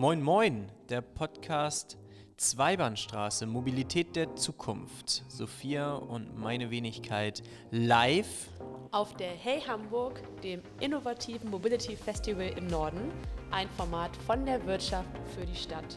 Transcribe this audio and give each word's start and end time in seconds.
Moin 0.00 0.22
Moin, 0.22 0.70
der 0.88 1.00
Podcast 1.00 1.98
Zweibahnstraße, 2.36 3.46
Mobilität 3.46 4.14
der 4.14 4.36
Zukunft. 4.36 5.24
Sophia 5.26 5.94
und 5.94 6.38
meine 6.38 6.70
Wenigkeit 6.70 7.42
live 7.72 8.46
auf 8.92 9.16
der 9.16 9.32
Hey 9.32 9.60
Hamburg, 9.60 10.22
dem 10.44 10.62
innovativen 10.78 11.50
Mobility 11.50 11.96
Festival 11.96 12.46
im 12.56 12.68
Norden, 12.68 13.10
ein 13.50 13.68
Format 13.70 14.16
von 14.18 14.46
der 14.46 14.64
Wirtschaft 14.66 15.08
für 15.34 15.44
die 15.44 15.56
Stadt. 15.56 15.96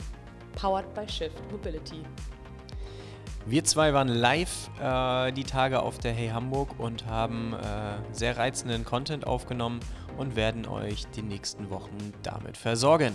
Powered 0.55 0.91
by 0.95 1.07
Shift 1.07 1.39
Mobility. 1.52 2.02
Wir 3.45 3.63
zwei 3.65 3.93
waren 3.93 4.07
live 4.07 4.71
äh, 4.81 5.31
die 5.31 5.43
Tage 5.43 5.79
auf 5.79 5.99
der 5.99 6.13
Hey 6.13 6.29
Hamburg 6.29 6.79
und 6.79 7.05
haben 7.05 7.54
äh, 7.54 8.15
sehr 8.15 8.36
reizenden 8.36 8.83
Content 8.83 9.27
aufgenommen 9.27 9.79
und 10.18 10.36
werden 10.36 10.65
euch 10.65 11.05
die 11.15 11.21
nächsten 11.21 11.70
Wochen 11.70 12.13
damit 12.23 12.57
versorgen. 12.57 13.13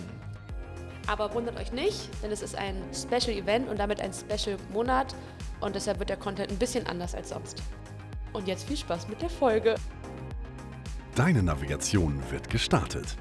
Aber 1.07 1.33
wundert 1.33 1.57
euch 1.57 1.71
nicht, 1.71 2.09
denn 2.21 2.31
es 2.31 2.41
ist 2.41 2.55
ein 2.55 2.83
Special 2.93 3.35
Event 3.35 3.69
und 3.69 3.79
damit 3.79 4.01
ein 4.01 4.11
Special 4.13 4.57
Monat 4.73 5.15
und 5.61 5.73
deshalb 5.73 5.99
wird 5.99 6.09
der 6.09 6.17
Content 6.17 6.51
ein 6.51 6.57
bisschen 6.57 6.85
anders 6.85 7.15
als 7.15 7.29
sonst. 7.29 7.63
Und 8.33 8.45
jetzt 8.45 8.67
viel 8.67 8.75
Spaß 8.75 9.07
mit 9.07 9.21
der 9.21 9.29
Folge. 9.29 9.75
Deine 11.15 11.41
Navigation 11.41 12.21
wird 12.29 12.49
gestartet. 12.49 13.15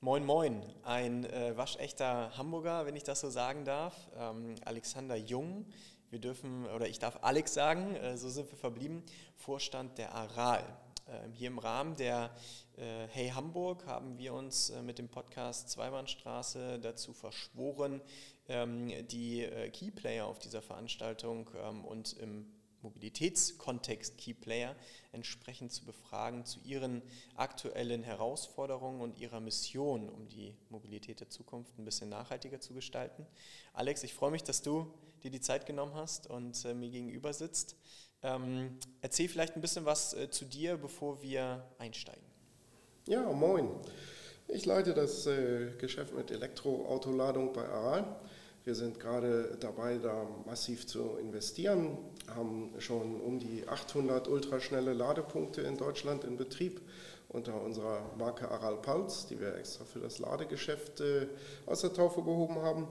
Moin 0.00 0.24
Moin, 0.24 0.62
ein 0.84 1.24
äh, 1.24 1.56
waschechter 1.56 2.30
Hamburger, 2.38 2.86
wenn 2.86 2.96
ich 2.96 3.02
das 3.02 3.20
so 3.20 3.28
sagen 3.28 3.64
darf, 3.64 3.94
ähm, 4.18 4.54
Alexander 4.64 5.16
Jung. 5.16 5.66
Wir 6.10 6.20
dürfen, 6.20 6.64
oder 6.66 6.88
ich 6.88 6.98
darf 6.98 7.18
Alex 7.22 7.52
sagen, 7.52 7.94
äh, 7.96 8.16
so 8.16 8.30
sind 8.30 8.50
wir 8.50 8.56
verblieben, 8.56 9.02
Vorstand 9.36 9.98
der 9.98 10.14
Aral. 10.14 10.64
Ähm, 11.08 11.32
hier 11.32 11.48
im 11.48 11.58
Rahmen 11.58 11.94
der 11.96 12.30
äh, 12.76 13.06
Hey 13.08 13.28
Hamburg 13.28 13.86
haben 13.86 14.18
wir 14.18 14.34
uns 14.34 14.70
äh, 14.70 14.82
mit 14.82 14.98
dem 14.98 15.08
Podcast 15.08 15.70
Zweibahnstraße 15.70 16.80
dazu 16.80 17.12
verschworen, 17.12 18.00
ähm, 18.48 18.90
die 19.08 19.42
äh, 19.42 19.70
Keyplayer 19.70 20.26
auf 20.26 20.40
dieser 20.40 20.62
Veranstaltung 20.62 21.48
ähm, 21.62 21.84
und 21.84 22.14
im 22.14 22.46
Mobilitätskontext 22.86 24.16
Keyplayer 24.16 24.76
entsprechend 25.10 25.72
zu 25.72 25.84
befragen 25.84 26.44
zu 26.44 26.60
ihren 26.60 27.02
aktuellen 27.34 28.04
Herausforderungen 28.04 29.00
und 29.00 29.18
ihrer 29.18 29.40
Mission, 29.40 30.08
um 30.08 30.28
die 30.28 30.54
Mobilität 30.70 31.18
der 31.18 31.28
Zukunft 31.28 31.76
ein 31.78 31.84
bisschen 31.84 32.08
nachhaltiger 32.08 32.60
zu 32.60 32.74
gestalten. 32.74 33.26
Alex, 33.72 34.04
ich 34.04 34.14
freue 34.14 34.30
mich, 34.30 34.44
dass 34.44 34.62
du 34.62 34.86
dir 35.24 35.30
die 35.30 35.40
Zeit 35.40 35.66
genommen 35.66 35.94
hast 35.94 36.28
und 36.28 36.64
äh, 36.64 36.74
mir 36.74 36.90
gegenüber 36.90 37.32
sitzt. 37.32 37.76
Ähm, 38.22 38.78
erzähl 39.00 39.28
vielleicht 39.28 39.56
ein 39.56 39.60
bisschen 39.60 39.84
was 39.84 40.14
äh, 40.14 40.30
zu 40.30 40.44
dir, 40.44 40.76
bevor 40.76 41.22
wir 41.22 41.64
einsteigen. 41.78 42.24
Ja, 43.08 43.22
moin. 43.32 43.68
Ich 44.48 44.64
leite 44.64 44.94
das 44.94 45.26
äh, 45.26 45.72
Geschäft 45.78 46.14
mit 46.14 46.30
Elektroautoladung 46.30 47.52
bei 47.52 47.68
Aral. 47.68 48.16
Wir 48.66 48.74
sind 48.74 48.98
gerade 48.98 49.56
dabei, 49.60 49.98
da 49.98 50.26
massiv 50.44 50.88
zu 50.88 51.18
investieren, 51.18 51.98
haben 52.34 52.74
schon 52.80 53.20
um 53.20 53.38
die 53.38 53.62
800 53.68 54.26
ultraschnelle 54.26 54.92
Ladepunkte 54.92 55.60
in 55.60 55.76
Deutschland 55.76 56.24
in 56.24 56.36
Betrieb 56.36 56.80
unter 57.28 57.62
unserer 57.62 58.00
Marke 58.18 58.50
Aral 58.50 58.78
Pulse, 58.82 59.28
die 59.28 59.38
wir 59.38 59.54
extra 59.54 59.84
für 59.84 60.00
das 60.00 60.18
Ladegeschäft 60.18 61.00
äh, 61.00 61.28
aus 61.64 61.82
der 61.82 61.92
Taufe 61.92 62.24
gehoben 62.24 62.56
haben. 62.56 62.88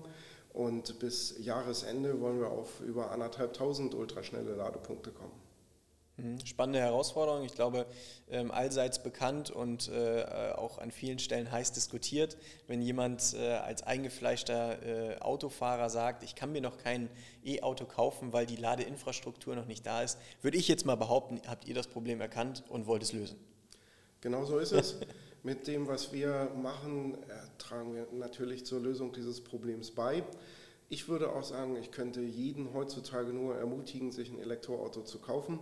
Und 0.53 0.97
bis 0.99 1.35
Jahresende 1.39 2.21
wollen 2.21 2.39
wir 2.39 2.51
auf 2.51 2.79
über 2.79 3.11
anderthalbtausend 3.11 3.95
ultraschnelle 3.95 4.55
Ladepunkte 4.55 5.11
kommen. 5.11 5.44
Mhm. 6.25 6.45
Spannende 6.45 6.79
Herausforderung, 6.79 7.43
ich 7.43 7.53
glaube, 7.53 7.85
ähm, 8.29 8.51
allseits 8.51 9.01
bekannt 9.01 9.51
und 9.51 9.89
äh, 9.89 10.23
auch 10.55 10.77
an 10.77 10.91
vielen 10.91 11.19
Stellen 11.19 11.51
heiß 11.51 11.73
diskutiert. 11.73 12.37
Wenn 12.67 12.81
jemand 12.81 13.33
äh, 13.33 13.53
als 13.53 13.83
eingefleischter 13.83 14.81
äh, 14.83 15.17
Autofahrer 15.19 15.89
sagt, 15.89 16.23
ich 16.23 16.35
kann 16.35 16.51
mir 16.51 16.61
noch 16.61 16.77
kein 16.77 17.09
E-Auto 17.43 17.85
kaufen, 17.85 18.33
weil 18.33 18.45
die 18.45 18.55
Ladeinfrastruktur 18.55 19.55
noch 19.55 19.67
nicht 19.67 19.85
da 19.85 20.01
ist, 20.01 20.17
würde 20.41 20.57
ich 20.57 20.67
jetzt 20.67 20.85
mal 20.85 20.95
behaupten, 20.95 21.41
habt 21.47 21.67
ihr 21.67 21.75
das 21.75 21.87
Problem 21.87 22.21
erkannt 22.21 22.63
und 22.69 22.87
wollt 22.87 23.03
es 23.03 23.13
lösen. 23.13 23.37
Genau 24.21 24.45
so 24.45 24.57
ist 24.57 24.71
es. 24.71 24.95
Mit 25.43 25.67
dem, 25.67 25.87
was 25.87 26.11
wir 26.11 26.49
machen, 26.59 27.15
tragen 27.59 27.93
wir 27.93 28.07
natürlich 28.11 28.65
zur 28.65 28.79
Lösung 28.79 29.13
dieses 29.13 29.41
Problems 29.43 29.91
bei. 29.91 30.23
Ich 30.87 31.07
würde 31.07 31.31
auch 31.31 31.43
sagen, 31.43 31.75
ich 31.77 31.91
könnte 31.91 32.21
jeden 32.21 32.73
heutzutage 32.73 33.33
nur 33.33 33.55
ermutigen, 33.55 34.11
sich 34.11 34.29
ein 34.31 34.39
Elektroauto 34.39 35.01
zu 35.01 35.19
kaufen. 35.19 35.59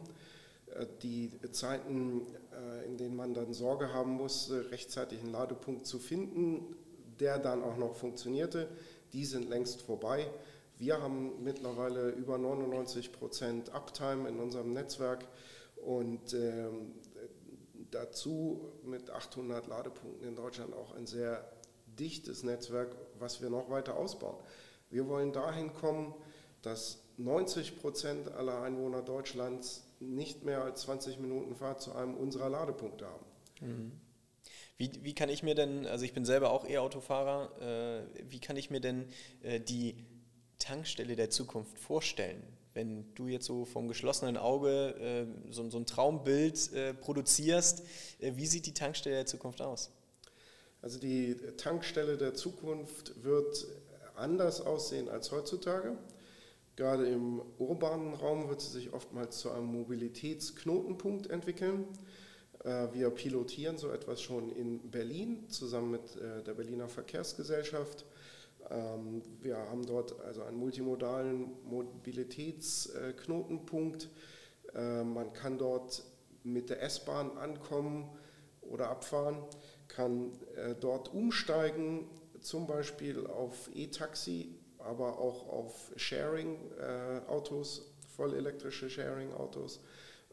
Äh, 0.76 0.88
die 1.02 1.32
Zeiten, 1.52 2.22
äh, 2.52 2.86
in 2.86 2.98
denen 2.98 3.16
man 3.16 3.34
dann 3.34 3.54
Sorge 3.54 3.94
haben 3.94 4.12
musste, 4.12 4.72
rechtzeitig 4.72 5.20
einen 5.22 5.32
Ladepunkt 5.32 5.86
zu 5.86 6.00
finden, 6.00 6.76
der 7.20 7.40
dann 7.40 7.64
auch 7.64 7.78
noch 7.78 7.96
funktionierte, 7.96 8.70
die 9.14 9.26
sind 9.26 9.50
längst 9.50 9.82
vorbei. 9.82 10.30
Wir 10.78 11.02
haben 11.02 11.44
mittlerweile 11.44 12.10
über 12.10 12.38
99 12.38 13.12
Prozent 13.12 13.74
Uptime 13.74 14.28
in 14.28 14.40
unserem 14.40 14.74
Netzwerk 14.74 15.28
und 15.76 16.34
ähm, 16.34 16.96
dazu 17.92 18.72
mit 18.84 19.12
800 19.12 19.68
Ladepunkten 19.68 20.28
in 20.28 20.36
Deutschland 20.36 20.74
auch 20.74 20.96
ein 20.96 21.06
sehr 21.06 21.48
dichtes 21.86 22.44
Netzwerk, 22.44 22.96
was 23.20 23.42
wir 23.42 23.52
noch 23.52 23.70
weiter 23.70 23.96
ausbauen. 23.96 24.38
Wir 24.90 25.08
wollen 25.08 25.32
dahin 25.32 25.74
kommen, 25.74 26.14
dass 26.64 27.04
90 27.18 27.80
Prozent 27.80 28.32
aller 28.32 28.62
Einwohner 28.62 29.04
Deutschlands 29.04 29.84
nicht 30.04 30.44
mehr 30.44 30.64
als 30.64 30.82
20 30.82 31.20
Minuten 31.20 31.56
Fahrt 31.56 31.82
zu 31.82 31.94
einem 31.94 32.16
unserer 32.16 32.50
Ladepunkte 32.50 33.06
haben. 33.06 33.26
Mhm. 33.62 33.92
Wie, 34.78 34.92
wie 35.04 35.14
kann 35.14 35.30
ich 35.30 35.44
mir 35.44 35.56
denn, 35.56 35.86
also 35.86 36.04
ich 36.04 36.14
bin 36.14 36.26
selber 36.26 36.52
auch 36.52 36.68
E-Autofahrer, 36.68 38.06
äh, 38.10 38.30
wie 38.30 38.40
kann 38.40 38.58
ich 38.58 38.70
mir 38.70 38.82
denn 38.82 39.06
äh, 39.42 39.60
die 39.60 39.96
Tankstelle 40.60 41.16
der 41.16 41.30
Zukunft 41.30 41.78
vorstellen? 41.78 42.42
Wenn 42.74 43.14
du 43.14 43.28
jetzt 43.28 43.46
so 43.46 43.66
vom 43.66 43.88
geschlossenen 43.88 44.36
Auge 44.36 45.28
äh, 45.50 45.52
so, 45.52 45.70
so, 45.70 45.78
ein 45.78 45.86
Traumbild 45.86 46.74
äh, 46.74 46.94
produzierst, 46.94 47.84
äh, 48.20 48.34
wie 48.36 48.48
sieht 48.48 48.66
die 48.66 48.74
Tankstelle 48.74 49.16
der 49.18 49.26
Zukunft 49.28 49.62
aus? 49.62 49.92
Also 50.82 51.00
die 51.00 51.36
Tankstelle 51.58 52.18
der 52.18 52.34
Zukunft 52.34 53.24
wird 53.24 53.68
anders 54.16 54.60
aussehen 54.60 55.08
als 55.08 55.32
heutzutage. 55.32 55.98
Gerade 56.76 57.08
im 57.08 57.40
urbanen 57.60 58.16
Raum 58.16 58.50
wird 58.50 58.62
sie 58.62 58.72
sich 58.72 58.94
oftmals 58.94 59.38
zu 59.40 59.52
einem 59.52 59.68
Mobilitätsknotenpunkt 59.68 61.30
entwickeln. 61.30 61.86
Äh, 62.64 62.88
wir 62.94 63.12
pilotieren 63.12 63.78
so 63.78 63.92
etwas 63.92 64.24
schon 64.24 64.50
in 64.50 64.90
Berlin 64.90 65.48
zusammen 65.50 65.92
mit 65.92 66.16
äh, 66.16 66.42
der 66.44 66.56
Berliner 66.56 66.90
Verkehrsgesellschaft. 66.90 68.08
Ähm, 68.72 69.22
wir 69.42 69.58
haben 69.58 69.86
dort 69.86 70.20
also 70.22 70.42
einen 70.42 70.58
multimodalen 70.58 71.52
Mobilitätsknotenpunkt. 71.64 74.10
Äh, 74.74 75.04
man 75.04 75.32
kann 75.34 75.60
dort 75.60 76.02
mit 76.44 76.72
der 76.72 76.82
S-Bahn 76.82 77.38
ankommen 77.38 78.10
oder 78.62 78.90
abfahren, 78.90 79.38
kann 79.88 80.32
dort 80.82 81.14
umsteigen, 81.14 82.10
zum 82.42 82.68
Beispiel 82.68 83.26
auf 83.28 83.70
E-Taxi 83.74 84.63
aber 84.84 85.20
auch 85.20 85.48
auf 85.50 85.92
Sharing-Autos, 85.96 87.94
vollelektrische 88.16 88.90
Sharing-Autos. 88.90 89.82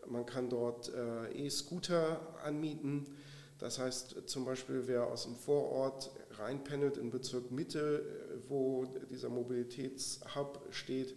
Man 0.07 0.27
kann 0.27 0.49
dort 0.49 0.93
äh, 0.95 1.47
E-Scooter 1.47 2.21
anmieten. 2.43 3.07
Das 3.59 3.79
heißt 3.79 4.29
zum 4.29 4.45
Beispiel, 4.45 4.85
wer 4.87 5.07
aus 5.07 5.25
dem 5.25 5.37
Vorort 5.37 6.11
reinpendelt 6.31 6.97
in 6.97 7.11
Bezirk 7.11 7.51
Mitte, 7.51 8.05
wo 8.49 8.87
dieser 9.11 9.29
Mobilitätshub 9.29 10.67
steht, 10.71 11.15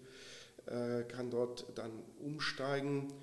äh, 0.66 1.04
kann 1.04 1.30
dort 1.30 1.66
dann 1.76 1.92
umsteigen, 2.20 3.14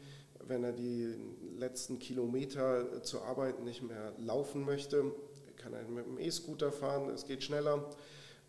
wenn 0.46 0.64
er 0.64 0.72
die 0.72 1.14
letzten 1.58 1.98
Kilometer 1.98 3.02
zur 3.02 3.24
Arbeit 3.24 3.62
nicht 3.62 3.82
mehr 3.82 4.14
laufen 4.18 4.64
möchte, 4.64 5.12
kann 5.56 5.74
er 5.74 5.82
mit 5.84 6.06
dem 6.06 6.18
E-Scooter 6.18 6.72
fahren, 6.72 7.10
es 7.10 7.26
geht 7.26 7.42
schneller. 7.42 7.90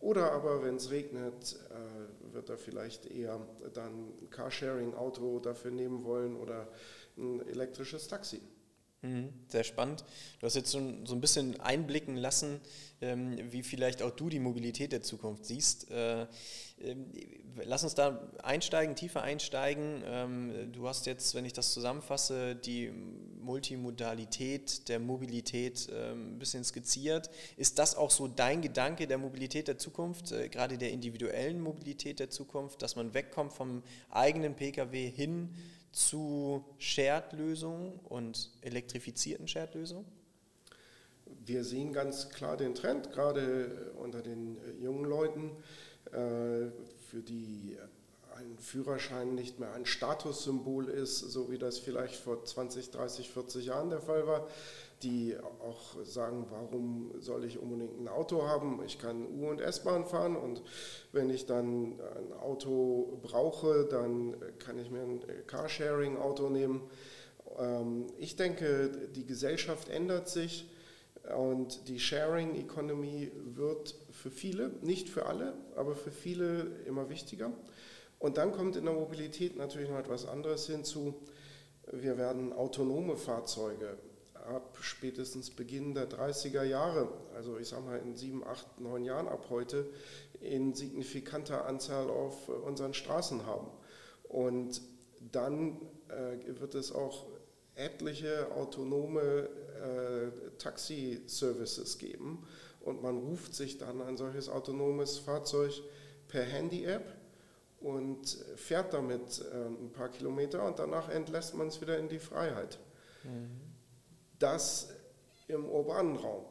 Oder 0.01 0.31
aber, 0.31 0.63
wenn 0.63 0.75
es 0.75 0.89
regnet, 0.89 1.57
äh, 1.69 2.33
wird 2.33 2.49
er 2.49 2.57
vielleicht 2.57 3.05
eher 3.05 3.39
dann 3.73 4.09
ein 4.19 4.29
Carsharing-Auto 4.31 5.39
dafür 5.39 5.71
nehmen 5.71 6.03
wollen 6.03 6.35
oder 6.35 6.67
ein 7.17 7.47
elektrisches 7.47 8.07
Taxi. 8.07 8.41
Mhm, 9.03 9.29
sehr 9.47 9.63
spannend. 9.63 10.03
Du 10.39 10.45
hast 10.45 10.55
jetzt 10.55 10.71
so, 10.71 10.77
ein 10.77 11.21
bisschen 11.21 11.59
einblicken 11.59 12.17
lassen, 12.17 12.61
ähm, 13.01 13.35
wie 13.51 13.63
vielleicht 13.63 14.03
auch 14.03 14.11
du 14.11 14.29
die 14.29 14.39
Mobilität 14.39 14.91
der 14.91 15.01
Zukunft 15.01 15.45
siehst. 15.45 15.89
Äh, 15.89 16.27
ähm, 16.79 17.11
lass 17.63 17.83
uns 17.83 17.95
da 17.95 18.31
einsteigen, 18.43 18.95
tiefer 18.95 19.23
einsteigen. 19.23 20.03
Ähm, 20.05 20.71
du 20.71 20.87
hast 20.87 21.07
jetzt, 21.07 21.33
wenn 21.33 21.45
ich 21.45 21.53
das 21.53 21.73
zusammenfasse, 21.73 22.55
die 22.55 22.91
Multimodalität 23.41 24.87
der 24.87 24.99
Mobilität 24.99 25.89
ein 25.91 26.39
bisschen 26.39 26.63
skizziert. 26.63 27.29
Ist 27.57 27.79
das 27.79 27.95
auch 27.95 28.11
so 28.11 28.27
dein 28.27 28.61
Gedanke 28.61 29.07
der 29.07 29.17
Mobilität 29.17 29.67
der 29.67 29.77
Zukunft, 29.77 30.31
äh, 30.31 30.49
gerade 30.49 30.77
der 30.77 30.91
individuellen 30.91 31.59
Mobilität 31.59 32.19
der 32.19 32.29
Zukunft, 32.29 32.81
dass 32.81 32.95
man 32.95 33.13
wegkommt 33.13 33.53
vom 33.53 33.83
eigenen 34.09 34.55
Pkw 34.55 35.09
hin 35.09 35.49
zu 35.91 36.63
Shared-Lösungen 36.77 37.99
und 38.07 38.51
elektrifizierten 38.61 39.47
Shared-Lösungen? 39.47 40.05
wir 41.45 41.63
sehen 41.63 41.93
ganz 41.93 42.29
klar 42.29 42.57
den 42.57 42.75
Trend, 42.75 43.11
gerade 43.11 43.93
unter 43.97 44.21
den 44.21 44.57
jungen 44.81 45.05
Leuten, 45.05 45.51
für 46.11 47.21
die 47.21 47.77
ein 48.41 48.57
Führerschein 48.57 49.35
nicht 49.35 49.59
mehr 49.59 49.73
ein 49.73 49.85
Statussymbol 49.85 50.87
ist, 50.89 51.19
so 51.19 51.51
wie 51.51 51.57
das 51.57 51.77
vielleicht 51.77 52.15
vor 52.15 52.43
20, 52.43 52.91
30, 52.91 53.29
40 53.29 53.65
Jahren 53.65 53.89
der 53.89 54.01
Fall 54.01 54.25
war, 54.25 54.47
die 55.03 55.35
auch 55.59 56.03
sagen, 56.03 56.47
warum 56.49 57.11
soll 57.19 57.45
ich 57.45 57.59
unbedingt 57.59 57.99
ein 57.99 58.07
Auto 58.07 58.47
haben? 58.47 58.81
Ich 58.85 58.99
kann 58.99 59.27
U- 59.27 59.49
und 59.49 59.61
S-Bahn 59.61 60.05
fahren 60.05 60.35
und 60.35 60.61
wenn 61.11 61.29
ich 61.29 61.45
dann 61.45 61.99
ein 61.99 62.33
Auto 62.33 63.19
brauche, 63.21 63.85
dann 63.85 64.35
kann 64.59 64.77
ich 64.79 64.91
mir 64.91 65.01
ein 65.01 65.23
Carsharing-Auto 65.47 66.49
nehmen. 66.49 66.81
Ähm, 67.57 68.07
ich 68.17 68.35
denke, 68.35 69.09
die 69.15 69.25
Gesellschaft 69.25 69.89
ändert 69.89 70.29
sich 70.29 70.69
und 71.35 71.87
die 71.87 71.99
Sharing 71.99 72.55
Economy 72.55 73.31
wird 73.55 73.95
für 74.11 74.31
viele, 74.31 74.71
nicht 74.81 75.09
für 75.09 75.25
alle, 75.25 75.53
aber 75.75 75.95
für 75.95 76.11
viele 76.11 76.71
immer 76.85 77.09
wichtiger. 77.09 77.51
Und 78.21 78.37
dann 78.37 78.51
kommt 78.51 78.75
in 78.75 78.85
der 78.85 78.93
Mobilität 78.93 79.57
natürlich 79.57 79.89
noch 79.89 79.97
etwas 79.97 80.27
anderes 80.27 80.67
hinzu. 80.67 81.15
Wir 81.91 82.19
werden 82.19 82.53
autonome 82.53 83.17
Fahrzeuge 83.17 83.97
ab 84.35 84.77
spätestens 84.79 85.49
Beginn 85.49 85.95
der 85.95 86.07
30er 86.07 86.63
Jahre, 86.63 87.09
also 87.35 87.57
ich 87.57 87.69
sage 87.69 87.81
mal 87.81 87.97
in 87.97 88.15
sieben, 88.15 88.43
acht, 88.45 88.79
neun 88.79 89.05
Jahren 89.05 89.27
ab 89.27 89.47
heute, 89.49 89.89
in 90.39 90.75
signifikanter 90.75 91.65
Anzahl 91.65 92.11
auf 92.11 92.47
unseren 92.47 92.93
Straßen 92.93 93.47
haben. 93.47 93.67
Und 94.23 94.83
dann 95.31 95.81
äh, 96.09 96.59
wird 96.59 96.75
es 96.75 96.91
auch 96.91 97.25
etliche 97.73 98.51
autonome 98.55 99.49
äh, 99.81 100.57
Taxi-Services 100.59 101.97
geben 101.97 102.45
und 102.81 103.01
man 103.01 103.17
ruft 103.17 103.55
sich 103.55 103.79
dann 103.79 103.99
ein 104.03 104.15
solches 104.15 104.47
autonomes 104.47 105.17
Fahrzeug 105.17 105.81
per 106.27 106.43
Handy-App 106.43 107.20
und 107.81 108.37
fährt 108.55 108.93
damit 108.93 109.41
äh, 109.41 109.65
ein 109.65 109.91
paar 109.91 110.09
Kilometer 110.09 110.65
und 110.65 110.79
danach 110.79 111.09
entlässt 111.09 111.55
man 111.55 111.67
es 111.67 111.81
wieder 111.81 111.97
in 111.97 112.09
die 112.09 112.19
Freiheit. 112.19 112.79
Mhm. 113.23 113.49
Das 114.39 114.89
im 115.47 115.65
urbanen 115.65 116.15
Raum. 116.15 116.45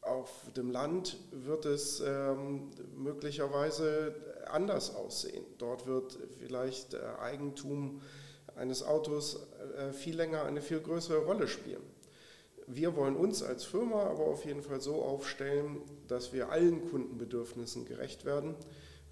Auf 0.00 0.30
dem 0.56 0.70
Land 0.70 1.18
wird 1.30 1.66
es 1.66 2.00
ähm, 2.00 2.70
möglicherweise 2.96 4.14
anders 4.46 4.94
aussehen. 4.94 5.44
Dort 5.58 5.86
wird 5.86 6.18
vielleicht 6.38 6.94
äh, 6.94 7.00
Eigentum 7.20 8.00
eines 8.56 8.82
Autos 8.82 9.46
äh, 9.76 9.92
viel 9.92 10.16
länger 10.16 10.44
eine 10.44 10.62
viel 10.62 10.80
größere 10.80 11.24
Rolle 11.24 11.48
spielen. 11.48 11.82
Wir 12.66 12.96
wollen 12.96 13.16
uns 13.16 13.42
als 13.42 13.64
Firma 13.64 14.04
aber 14.04 14.26
auf 14.26 14.44
jeden 14.44 14.62
Fall 14.62 14.80
so 14.80 15.02
aufstellen, 15.02 15.82
dass 16.08 16.32
wir 16.32 16.50
allen 16.50 16.88
Kundenbedürfnissen 16.88 17.84
gerecht 17.84 18.24
werden. 18.24 18.54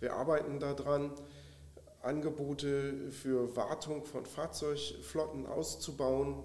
Wir 0.00 0.14
arbeiten 0.14 0.60
daran, 0.60 1.12
Angebote 2.02 3.10
für 3.10 3.56
Wartung 3.56 4.04
von 4.04 4.24
Fahrzeugflotten 4.24 5.46
auszubauen, 5.46 6.36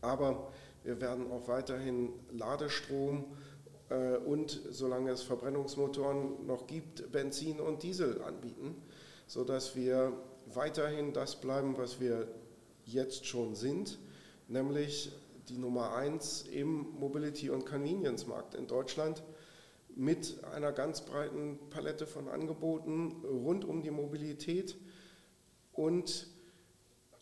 aber 0.00 0.52
wir 0.82 1.00
werden 1.00 1.30
auch 1.30 1.48
weiterhin 1.48 2.10
Ladestrom 2.30 3.24
äh, 3.90 4.16
und, 4.16 4.60
solange 4.70 5.10
es 5.10 5.22
Verbrennungsmotoren 5.22 6.46
noch 6.46 6.66
gibt, 6.66 7.10
Benzin 7.12 7.60
und 7.60 7.82
Diesel 7.82 8.22
anbieten, 8.22 8.82
sodass 9.26 9.76
wir 9.76 10.12
weiterhin 10.46 11.12
das 11.12 11.40
bleiben, 11.40 11.76
was 11.76 12.00
wir 12.00 12.28
jetzt 12.84 13.26
schon 13.26 13.54
sind, 13.54 13.98
nämlich 14.48 15.12
die 15.48 15.58
Nummer 15.58 15.94
eins 15.94 16.42
im 16.42 16.86
Mobility- 16.98 17.50
und 17.50 17.66
Convenience-Markt 17.66 18.54
in 18.54 18.66
Deutschland 18.66 19.22
mit 19.96 20.44
einer 20.44 20.72
ganz 20.72 21.00
breiten 21.00 21.58
Palette 21.70 22.06
von 22.06 22.28
Angeboten 22.28 23.24
rund 23.24 23.64
um 23.64 23.82
die 23.82 23.90
Mobilität 23.90 24.76
und 25.72 26.28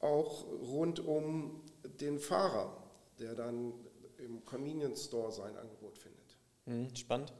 auch 0.00 0.44
rund 0.44 1.00
um 1.00 1.62
den 2.00 2.18
Fahrer, 2.18 2.76
der 3.20 3.34
dann 3.34 3.72
im 4.18 4.44
Convenience 4.44 5.04
Store 5.04 5.30
sein 5.30 5.56
Angebot 5.56 5.96
findet. 5.98 6.36
Mhm, 6.66 6.94
spannend. 6.96 7.32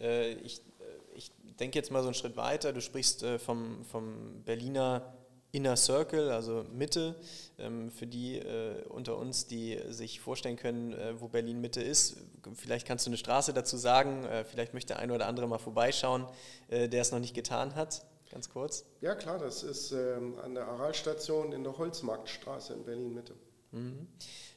Äh, 0.00 0.34
ich, 0.34 0.60
äh, 0.60 1.16
ich 1.16 1.32
denke 1.58 1.76
jetzt 1.76 1.90
mal 1.90 2.02
so 2.02 2.08
einen 2.08 2.14
Schritt 2.14 2.36
weiter. 2.36 2.72
Du 2.72 2.80
sprichst 2.80 3.24
äh, 3.24 3.38
vom, 3.40 3.84
vom 3.84 4.42
Berliner 4.44 5.12
Inner 5.50 5.76
Circle, 5.76 6.30
also 6.30 6.66
Mitte, 6.72 7.14
ähm, 7.58 7.90
für 7.90 8.06
die 8.06 8.36
äh, 8.36 8.84
unter 8.88 9.16
uns, 9.16 9.46
die 9.46 9.78
sich 9.88 10.20
vorstellen 10.20 10.56
können, 10.56 10.92
äh, 10.92 11.18
wo 11.20 11.28
Berlin 11.28 11.60
Mitte 11.60 11.80
ist. 11.80 12.18
Vielleicht 12.54 12.86
kannst 12.86 13.06
du 13.06 13.10
eine 13.10 13.16
Straße 13.16 13.54
dazu 13.54 13.78
sagen, 13.78 14.24
äh, 14.24 14.44
vielleicht 14.44 14.74
möchte 14.74 14.88
der 14.88 14.98
eine 14.98 15.14
oder 15.14 15.26
andere 15.26 15.48
mal 15.48 15.58
vorbeischauen, 15.58 16.26
der 16.70 17.00
es 17.00 17.12
noch 17.12 17.18
nicht 17.18 17.34
getan 17.34 17.74
hat. 17.74 18.04
Ganz 18.30 18.50
kurz. 18.50 18.84
Ja 19.00 19.14
klar, 19.14 19.38
das 19.38 19.62
ist 19.62 19.92
ähm, 19.92 20.38
an 20.44 20.54
der 20.54 20.68
Aralstation 20.68 21.52
in 21.52 21.64
der 21.64 21.78
Holzmarktstraße 21.78 22.74
in 22.74 22.84
Berlin 22.84 23.14
Mitte. 23.14 23.34
Mhm. 23.72 24.06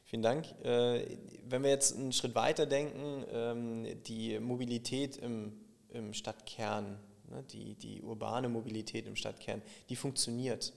Vielen 0.04 0.22
Dank. 0.24 0.46
Wenn 0.62 1.64
wir 1.64 1.70
jetzt 1.70 1.96
einen 1.96 2.12
Schritt 2.12 2.36
weiter 2.36 2.66
denken, 2.66 3.26
ähm, 3.32 4.04
die 4.04 4.40
Mobilität 4.40 5.16
im, 5.16 5.54
im 5.88 6.14
Stadtkern, 6.14 7.00
ne, 7.30 7.44
die, 7.44 7.76
die 7.76 8.02
urbane 8.02 8.50
Mobilität 8.50 9.08
im 9.08 9.16
Stadtkern, 9.16 9.62
die 9.88 9.96
funktioniert 9.96 10.74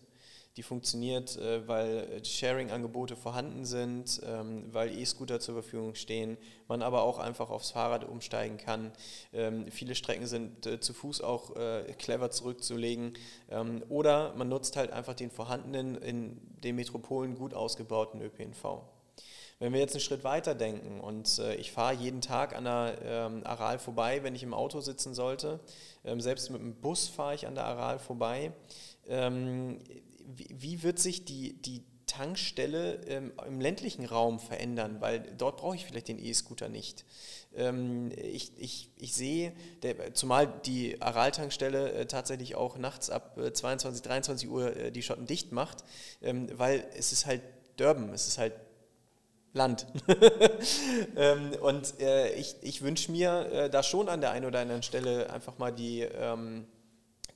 die 0.57 0.63
funktioniert, 0.63 1.37
äh, 1.37 1.67
weil 1.67 2.25
Sharing-Angebote 2.25 3.17
vorhanden 3.17 3.65
sind, 3.65 4.21
ähm, 4.25 4.73
weil 4.73 4.97
E-Scooter 4.97 5.41
zur 5.41 5.55
Verfügung 5.55 5.95
stehen, 5.95 6.37
man 6.69 6.83
aber 6.83 7.03
auch 7.03 7.19
einfach 7.19 7.51
aufs 7.51 7.73
Fahrrad 7.73 8.05
umsteigen 8.05 8.57
kann. 8.57 8.93
Ähm, 9.33 9.67
viele 9.71 9.95
Strecken 9.95 10.27
sind 10.27 10.67
äh, 10.67 10.81
zu 10.81 10.95
Fuß 10.95 11.23
auch 11.23 11.57
äh, 11.57 11.93
clever 11.99 12.31
zurückzulegen 12.31 13.15
ähm, 13.51 13.83
oder 13.89 14.35
man 14.37 14.49
nutzt 14.49 14.77
halt 14.77 14.93
einfach 14.93 15.15
den 15.15 15.31
vorhandenen, 15.31 15.97
in 15.97 16.41
den 16.63 16.77
Metropolen 16.77 17.37
gut 17.37 17.53
ausgebauten 17.53 18.21
ÖPNV. 18.21 18.83
Wenn 19.61 19.73
wir 19.73 19.81
jetzt 19.81 19.95
einen 19.95 20.01
Schritt 20.01 20.25
weiter 20.25 20.55
denken 20.55 21.01
und 21.01 21.39
äh, 21.39 21.55
ich 21.55 21.73
fahre 21.73 21.95
jeden 21.95 22.21
Tag 22.21 22.57
an 22.57 22.65
der 22.65 22.99
ähm, 23.05 23.43
Aral 23.45 23.79
vorbei, 23.79 24.23
wenn 24.23 24.35
ich 24.35 24.43
im 24.43 24.53
Auto 24.53 24.81
sitzen 24.81 25.15
sollte, 25.15 25.61
ähm, 26.05 26.21
selbst 26.21 26.51
mit 26.51 26.61
dem 26.61 26.75
Bus 26.75 27.09
fahre 27.09 27.35
ich 27.35 27.47
an 27.47 27.55
der 27.55 27.65
Aral 27.65 27.99
vorbei, 27.99 28.53
ähm, 29.09 29.79
wie, 30.27 30.49
wie 30.51 30.83
wird 30.83 30.99
sich 30.99 31.25
die, 31.25 31.55
die 31.55 31.83
Tankstelle 32.07 33.01
ähm, 33.07 33.33
im 33.47 33.61
ländlichen 33.61 34.05
Raum 34.05 34.39
verändern, 34.39 35.01
weil 35.01 35.21
dort 35.37 35.57
brauche 35.57 35.75
ich 35.75 35.85
vielleicht 35.85 36.09
den 36.09 36.19
E-Scooter 36.19 36.69
nicht. 36.69 37.05
Ähm, 37.57 38.13
ich, 38.17 38.53
ich, 38.59 38.91
ich 38.97 39.15
sehe, 39.15 39.53
der, 39.83 40.15
zumal 40.15 40.47
die 40.65 41.01
Aral-Tankstelle 41.01 41.93
äh, 41.93 42.07
tatsächlich 42.07 42.55
auch 42.55 42.79
nachts 42.79 43.11
ab 43.11 43.39
äh, 43.39 43.53
22, 43.53 44.03
23 44.03 44.49
Uhr 44.49 44.77
äh, 44.77 44.93
die 44.93 45.03
Schotten 45.03 45.27
dicht 45.27 45.53
macht, 45.53 45.85
ähm, 46.23 46.49
weil 46.53 46.87
es 46.97 47.13
ist 47.13 47.27
halt 47.27 47.43
Durban, 47.77 48.13
es 48.13 48.29
ist 48.29 48.39
halt 48.39 48.55
Land. 49.53 49.87
Ähm, 51.17 51.53
und 51.61 52.01
äh, 52.01 52.33
ich, 52.35 52.57
ich 52.63 52.83
wünsche 52.83 53.13
mir 53.13 53.47
äh, 53.53 53.71
da 53.71 53.83
schon 53.83 54.09
an 54.09 54.21
der 54.21 54.31
einen 54.31 54.47
oder 54.47 54.61
anderen 54.61 54.83
Stelle 54.83 55.31
einfach 55.31 55.59
mal 55.59 55.71
die 55.71 56.01
ähm, 56.01 56.67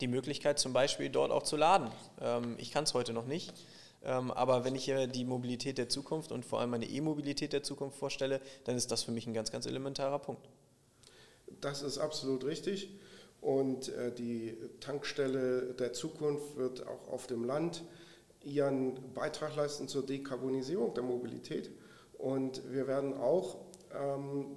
die 0.01 0.09
Möglichkeit 0.09 0.59
zum 0.59 0.73
Beispiel 0.73 1.11
dort 1.11 1.31
auch 1.31 1.43
zu 1.43 1.57
laden. 1.57 1.91
Ähm, 2.21 2.55
ich 2.59 2.71
kann 2.71 2.85
es 2.85 2.95
heute 2.95 3.13
noch 3.13 3.27
nicht, 3.27 3.53
ähm, 4.05 4.31
aber 4.31 4.65
wenn 4.65 4.75
ich 4.75 4.85
hier 4.85 5.07
die 5.07 5.25
Mobilität 5.25 5.79
der 5.79 5.89
Zukunft 5.89 6.33
und 6.33 6.45
vor 6.45 6.61
allem 6.61 6.75
eine 6.75 6.87
E-Mobilität 6.87 7.53
der 7.53 7.63
Zukunft 7.63 7.99
vorstelle, 7.99 8.41
dann 8.65 8.77
ist 8.77 8.91
das 8.91 9.03
für 9.03 9.11
mich 9.11 9.27
ein 9.27 9.35
ganz, 9.35 9.51
ganz 9.51 9.67
elementarer 9.67 10.19
Punkt. 10.19 10.49
Das 11.61 11.83
ist 11.83 11.99
absolut 11.99 12.45
richtig. 12.45 12.91
Und 13.41 13.89
äh, 13.91 14.13
die 14.13 14.57
Tankstelle 14.81 15.75
der 15.75 15.93
Zukunft 15.93 16.57
wird 16.57 16.87
auch 16.87 17.09
auf 17.09 17.27
dem 17.27 17.45
Land 17.45 17.85
ihren 18.43 19.13
Beitrag 19.15 19.57
leisten 19.57 19.89
zur 19.89 20.05
Dekarbonisierung 20.05 20.95
der 20.95 21.03
Mobilität. 21.03 21.71
Und 22.17 22.63
wir 22.73 22.87
werden 22.87 23.15
auch 23.15 23.59
ähm, 23.95 24.57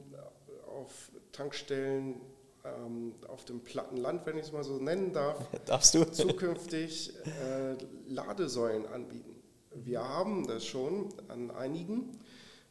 auf 0.67 1.12
Tankstellen 1.31 2.21
ähm, 2.65 3.13
auf 3.27 3.46
dem 3.46 3.62
platten 3.62 3.98
Land, 3.98 4.25
wenn 4.25 4.38
ich 4.38 4.46
es 4.46 4.51
mal 4.51 4.63
so 4.63 4.77
nennen 4.77 5.13
darf, 5.13 5.38
Darfst 5.65 5.94
du? 5.94 6.03
zukünftig 6.12 7.13
äh, 7.25 7.75
Ladesäulen 8.08 8.86
anbieten. 8.88 9.36
Wir 9.74 10.08
haben 10.08 10.48
das 10.48 10.65
schon 10.65 11.10
an 11.27 11.51
einigen 11.51 12.20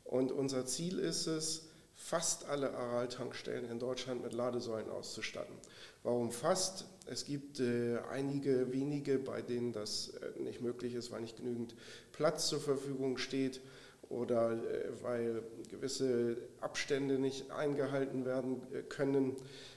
und 0.05 0.33
unser 0.33 0.67
Ziel 0.67 0.99
ist 0.99 1.27
es, 1.27 1.67
fast 1.95 2.47
alle 2.47 2.75
Aral-Tankstellen 2.75 3.71
in 3.71 3.79
Deutschland 3.79 4.23
mit 4.23 4.33
Ladesäulen 4.33 4.89
auszustatten. 4.91 5.55
Warum 6.03 6.33
fast? 6.33 6.87
Es 7.07 7.25
gibt 7.27 7.61
äh, 7.61 7.99
einige 8.11 8.73
wenige, 8.73 9.19
bei 9.19 9.43
denen 9.43 9.73
das 9.73 10.09
äh, 10.09 10.41
nicht 10.41 10.61
möglich 10.63 10.95
ist, 10.95 11.11
weil 11.11 11.21
nicht 11.21 11.37
genügend 11.37 11.75
Platz 12.13 12.49
zur 12.49 12.61
Verfügung 12.61 13.19
steht 13.19 13.61
oder 14.11 14.51
äh, 14.53 15.03
weil 15.03 15.43
gewisse 15.71 16.37
Abstände 16.61 17.19
nicht 17.19 17.51
eingehalten 17.53 18.27
werden 18.27 18.61
äh, 18.75 18.83
können. 18.83 19.37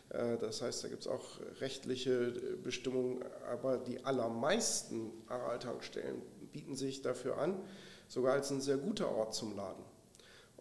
Äh, 0.10 0.38
das 0.38 0.62
heißt, 0.62 0.84
da 0.84 0.88
gibt 0.90 1.04
es 1.04 1.08
auch 1.08 1.40
rechtliche 1.62 2.34
Bestimmungen, 2.64 3.24
aber 3.50 3.78
die 3.78 4.04
allermeisten 4.04 5.12
Aral-Tankstellen 5.28 6.22
bieten 6.52 6.76
sich 6.76 7.02
dafür 7.02 7.38
an, 7.38 7.62
sogar 8.08 8.34
als 8.34 8.52
ein 8.52 8.60
sehr 8.60 8.78
guter 8.78 9.10
Ort 9.16 9.34
zum 9.34 9.56
Laden. 9.56 9.84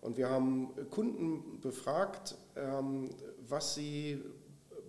Und 0.02 0.16
wir 0.16 0.28
haben 0.28 0.74
Kunden 0.90 1.60
befragt, 1.60 2.36
ähm, 2.56 3.10
was 3.48 3.74
sie 3.74 4.22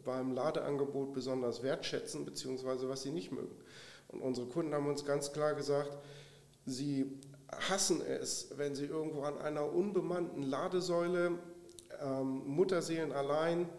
beim 0.03 0.33
Ladeangebot 0.33 1.13
besonders 1.13 1.63
wertschätzen, 1.63 2.25
beziehungsweise 2.25 2.89
was 2.89 3.03
sie 3.03 3.11
nicht 3.11 3.31
mögen. 3.31 3.55
Und 4.09 4.21
unsere 4.21 4.47
Kunden 4.47 4.73
haben 4.73 4.87
uns 4.87 5.05
ganz 5.05 5.31
klar 5.31 5.53
gesagt, 5.53 5.97
sie 6.65 7.19
hassen 7.69 8.01
es, 8.01 8.50
wenn 8.57 8.75
sie 8.75 8.86
irgendwo 8.86 9.22
an 9.24 9.38
einer 9.38 9.72
unbemannten 9.72 10.43
Ladesäule 10.43 11.39
ähm, 12.01 12.43
Mutterseelen 12.48 13.12
allein 13.12 13.69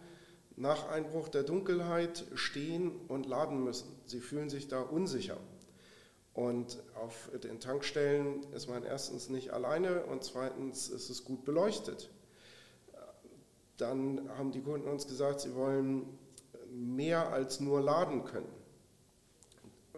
nach 0.56 0.88
Einbruch 0.88 1.28
der 1.28 1.42
Dunkelheit 1.42 2.24
stehen 2.34 2.92
und 3.08 3.26
laden 3.26 3.64
müssen. 3.64 3.88
Sie 4.06 4.20
fühlen 4.20 4.50
sich 4.50 4.68
da 4.68 4.80
unsicher. 4.80 5.36
Und 6.32 6.82
auf 6.94 7.30
den 7.42 7.60
Tankstellen 7.60 8.42
ist 8.52 8.68
man 8.68 8.82
erstens 8.82 9.28
nicht 9.28 9.52
alleine 9.52 10.04
und 10.04 10.24
zweitens 10.24 10.88
ist 10.88 11.10
es 11.10 11.24
gut 11.24 11.44
beleuchtet. 11.44 12.10
Dann 13.76 14.28
haben 14.36 14.52
die 14.52 14.62
Kunden 14.62 14.88
uns 14.88 15.06
gesagt, 15.06 15.40
sie 15.40 15.54
wollen 15.54 16.18
mehr 16.70 17.32
als 17.32 17.60
nur 17.60 17.80
laden 17.80 18.24
können. 18.24 18.52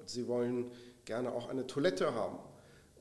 Sie 0.05 0.29
wollen 0.29 0.71
gerne 1.05 1.33
auch 1.33 1.49
eine 1.49 1.67
Toilette 1.67 2.15
haben 2.15 2.39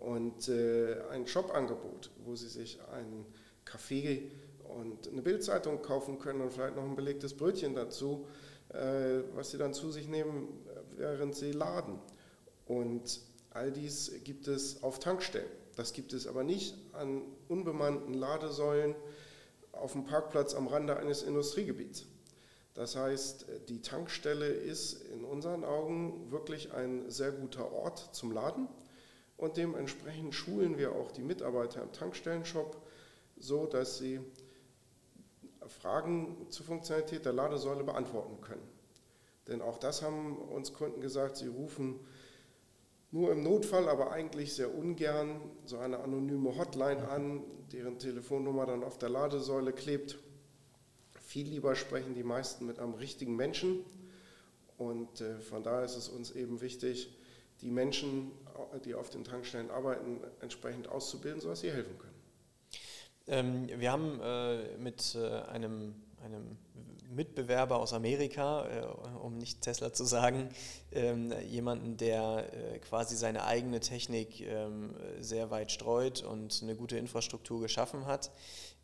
und 0.06 0.50
äh, 0.50 1.02
ein 1.10 1.26
Shopangebot, 1.26 2.12
wo 2.24 2.36
sie 2.36 2.48
sich 2.48 2.80
einen 2.94 3.26
Kaffee 3.66 4.32
und 4.64 5.08
eine 5.08 5.24
Bildzeitung 5.24 5.82
kaufen 5.82 6.20
können 6.20 6.42
und 6.42 6.54
vielleicht 6.54 6.76
noch 6.76 6.84
ein 6.84 6.96
belegtes 6.96 7.36
Brötchen 7.36 7.74
dazu, 7.74 8.28
äh, 8.70 9.24
was 9.34 9.50
sie 9.50 9.58
dann 9.58 9.74
zu 9.74 9.92
sich 9.92 10.08
nehmen, 10.08 10.48
während 10.96 11.36
sie 11.36 11.52
laden. 11.52 12.00
Und 12.68 13.20
all 13.50 13.72
dies 13.72 14.12
gibt 14.24 14.48
es 14.48 14.84
auf 14.84 15.00
Tankstellen. 15.00 15.50
Das 15.76 15.92
gibt 15.92 16.14
es 16.14 16.28
aber 16.28 16.44
nicht 16.44 16.76
an 16.94 17.24
unbemannten 17.50 18.14
Ladesäulen 18.14 18.96
auf 19.72 19.94
dem 19.94 20.06
Parkplatz 20.06 20.54
am 20.54 20.68
Rande 20.68 20.98
eines 20.98 21.24
Industriegebiets. 21.24 22.06
Das 22.76 22.96
heißt, 22.96 23.48
die 23.70 23.82
Tankstelle 23.82 24.48
ist 24.48 25.02
in 25.14 25.24
unseren 25.24 25.64
Augen 25.64 26.32
wirklich 26.32 26.74
ein 26.74 27.10
sehr 27.10 27.32
guter 27.32 27.72
Ort 27.72 28.14
zum 28.14 28.32
Laden 28.32 28.68
und 29.38 29.58
dementsprechend 29.58 30.34
schulen 30.34 30.78
wir 30.78 30.94
auch 30.94 31.12
die 31.12 31.24
Mitarbeiter 31.24 31.82
im 31.82 31.92
Tankstellenshop 31.92 32.82
so, 33.38 33.66
dass 33.66 33.98
sie 33.98 34.22
Fragen 35.68 36.48
zur 36.50 36.66
Funktionalität 36.66 37.26
der 37.26 37.34
Ladesäule 37.34 37.84
beantworten 37.84 38.40
können. 38.42 38.68
Denn 39.48 39.62
auch 39.62 39.78
das 39.78 40.02
haben 40.02 40.38
uns 40.38 40.74
Kunden 40.74 41.02
gesagt, 41.02 41.38
sie 41.38 41.48
rufen 41.48 42.00
nur 43.12 43.32
im 43.32 43.44
Notfall, 43.44 43.88
aber 43.88 44.12
eigentlich 44.12 44.54
sehr 44.54 44.74
ungern 44.74 45.40
so 45.66 45.78
eine 45.78 46.00
anonyme 46.00 46.58
Hotline 46.58 47.08
an, 47.08 47.44
deren 47.72 48.00
Telefonnummer 48.00 48.66
dann 48.66 48.84
auf 48.84 48.98
der 48.98 49.10
Ladesäule 49.10 49.72
klebt. 49.72 50.18
Viel 51.22 51.48
lieber 51.48 51.76
sprechen 51.76 52.14
die 52.14 52.24
meisten 52.24 52.66
mit 52.66 52.80
einem 52.80 52.94
richtigen 52.94 53.36
Menschen. 53.36 53.86
Und 54.78 55.22
äh, 55.22 55.40
von 55.40 55.64
daher 55.64 55.86
ist 55.86 55.96
es 55.96 56.10
uns 56.10 56.32
eben 56.32 56.62
wichtig, 56.62 57.10
die 57.62 57.72
Menschen, 57.72 58.32
die 58.84 58.96
auf 58.96 59.10
den 59.10 59.24
Tankstellen 59.24 59.70
arbeiten, 59.72 60.20
entsprechend 60.42 60.88
auszubilden, 60.88 61.42
sodass 61.42 61.62
sie 61.62 61.72
helfen 61.72 61.98
können. 61.98 62.16
Ähm, 63.28 63.80
wir 63.80 63.92
haben 63.92 64.20
äh, 64.22 64.78
mit 64.78 65.16
äh, 65.16 65.42
einem, 65.50 65.96
einem 66.24 66.58
Mitbewerber 67.10 67.80
aus 67.80 67.94
Amerika, 67.94 68.66
äh, 68.68 68.86
um 69.20 69.38
nicht 69.38 69.62
Tesla 69.62 69.94
zu 69.94 70.06
sagen, 70.06 70.50
ähm, 70.92 71.34
jemanden, 71.48 71.98
der 71.98 72.48
äh, 72.54 72.80
quasi 72.80 73.16
seine 73.16 73.46
eigene 73.46 73.80
Technik 73.80 74.42
ähm, 74.42 74.96
sehr 75.20 75.52
weit 75.52 75.72
streut 75.72 76.24
und 76.24 76.60
eine 76.62 76.76
gute 76.76 76.98
Infrastruktur 76.98 77.62
geschaffen 77.62 78.06
hat. 78.06 78.32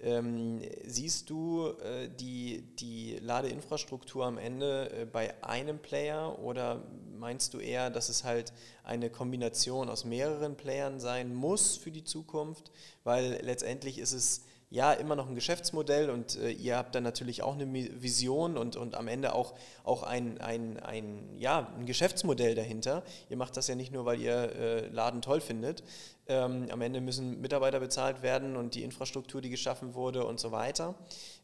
Ähm, 0.03 0.61
siehst 0.83 1.29
du 1.29 1.67
äh, 1.67 2.09
die, 2.09 2.75
die 2.77 3.19
Ladeinfrastruktur 3.21 4.25
am 4.25 4.39
Ende 4.39 4.89
äh, 4.91 5.05
bei 5.05 5.43
einem 5.43 5.77
Player 5.77 6.39
oder 6.39 6.83
meinst 7.19 7.53
du 7.53 7.59
eher, 7.59 7.91
dass 7.91 8.09
es 8.09 8.23
halt 8.23 8.51
eine 8.83 9.11
Kombination 9.11 9.89
aus 9.89 10.03
mehreren 10.03 10.57
Playern 10.57 10.99
sein 10.99 11.35
muss 11.35 11.77
für 11.77 11.91
die 11.91 12.03
Zukunft? 12.03 12.71
Weil 13.03 13.39
letztendlich 13.43 13.99
ist 13.99 14.13
es 14.13 14.43
ja 14.71 14.93
immer 14.93 15.17
noch 15.17 15.27
ein 15.27 15.35
Geschäftsmodell 15.35 16.09
und 16.09 16.37
äh, 16.37 16.49
ihr 16.49 16.77
habt 16.77 16.95
dann 16.95 17.03
natürlich 17.03 17.43
auch 17.43 17.53
eine 17.53 17.71
Vision 18.01 18.57
und, 18.57 18.77
und 18.77 18.95
am 18.95 19.09
Ende 19.09 19.35
auch, 19.35 19.53
auch 19.83 20.03
ein, 20.03 20.39
ein, 20.39 20.79
ein, 20.79 21.37
ja, 21.37 21.71
ein 21.77 21.85
Geschäftsmodell 21.85 22.55
dahinter. 22.55 23.03
Ihr 23.29 23.35
macht 23.35 23.57
das 23.57 23.67
ja 23.67 23.75
nicht 23.75 23.91
nur, 23.91 24.05
weil 24.05 24.21
ihr 24.21 24.55
äh, 24.55 24.87
Laden 24.87 25.21
toll 25.21 25.41
findet. 25.41 25.83
Ähm, 26.27 26.67
am 26.71 26.81
Ende 26.81 27.01
müssen 27.01 27.41
Mitarbeiter 27.41 27.81
bezahlt 27.81 28.21
werden 28.23 28.55
und 28.55 28.73
die 28.73 28.83
Infrastruktur, 28.83 29.41
die 29.41 29.49
geschaffen 29.49 29.93
wurde 29.93 30.25
und 30.25 30.39
so 30.39 30.53
weiter. 30.53 30.95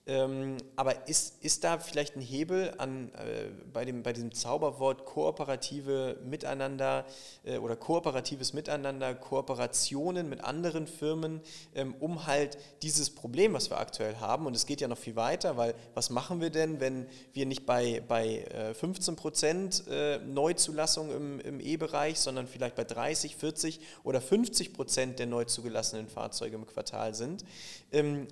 Ähm, 0.07 0.55
aber 0.77 1.09
ist, 1.09 1.43
ist 1.43 1.65
da 1.65 1.79
vielleicht 1.79 2.15
ein 2.15 2.21
Hebel 2.21 2.73
an, 2.77 3.09
äh, 3.15 3.49
bei, 3.73 3.83
dem, 3.83 4.03
bei 4.03 4.13
diesem 4.13 4.33
Zauberwort 4.33 5.03
kooperative 5.05 6.17
Miteinander 6.23 7.05
äh, 7.43 7.57
oder 7.57 7.75
kooperatives 7.75 8.53
Miteinander, 8.53 9.13
Kooperationen 9.15 10.29
mit 10.29 10.41
anderen 10.45 10.87
Firmen, 10.87 11.41
ähm, 11.75 11.93
um 11.99 12.25
halt 12.25 12.57
dieses 12.83 13.09
Problem, 13.09 13.53
was 13.53 13.69
wir 13.69 13.79
aktuell 13.79 14.15
haben, 14.15 14.45
und 14.45 14.55
es 14.55 14.65
geht 14.65 14.79
ja 14.79 14.87
noch 14.87 14.97
viel 14.97 15.17
weiter, 15.17 15.57
weil 15.57 15.75
was 15.93 16.09
machen 16.09 16.39
wir 16.39 16.51
denn, 16.51 16.79
wenn 16.79 17.05
wir 17.33 17.45
nicht 17.45 17.65
bei, 17.65 18.01
bei 18.07 18.43
äh, 18.43 18.73
15 18.73 19.17
Prozent 19.17 19.83
äh, 19.89 20.19
Neuzulassung 20.19 21.11
im, 21.11 21.39
im 21.41 21.59
E-Bereich, 21.59 22.17
sondern 22.17 22.47
vielleicht 22.47 22.75
bei 22.75 22.85
30, 22.85 23.35
40 23.35 23.81
oder 24.05 24.21
50 24.21 24.71
Prozent 24.71 25.19
der 25.19 25.25
neu 25.25 25.43
zugelassenen 25.43 26.07
Fahrzeuge 26.07 26.55
im 26.55 26.65
Quartal 26.65 27.13
sind? 27.13 27.43
Ähm, 27.91 28.27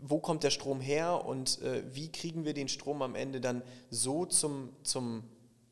wo 0.00 0.18
kommt 0.18 0.44
der 0.44 0.50
Strom 0.50 0.80
her 0.80 1.24
und 1.24 1.60
äh, 1.62 1.82
wie 1.92 2.10
kriegen 2.10 2.44
wir 2.44 2.54
den 2.54 2.68
Strom 2.68 3.02
am 3.02 3.14
Ende 3.14 3.40
dann 3.40 3.62
so 3.90 4.26
zum, 4.26 4.70
zum 4.82 5.24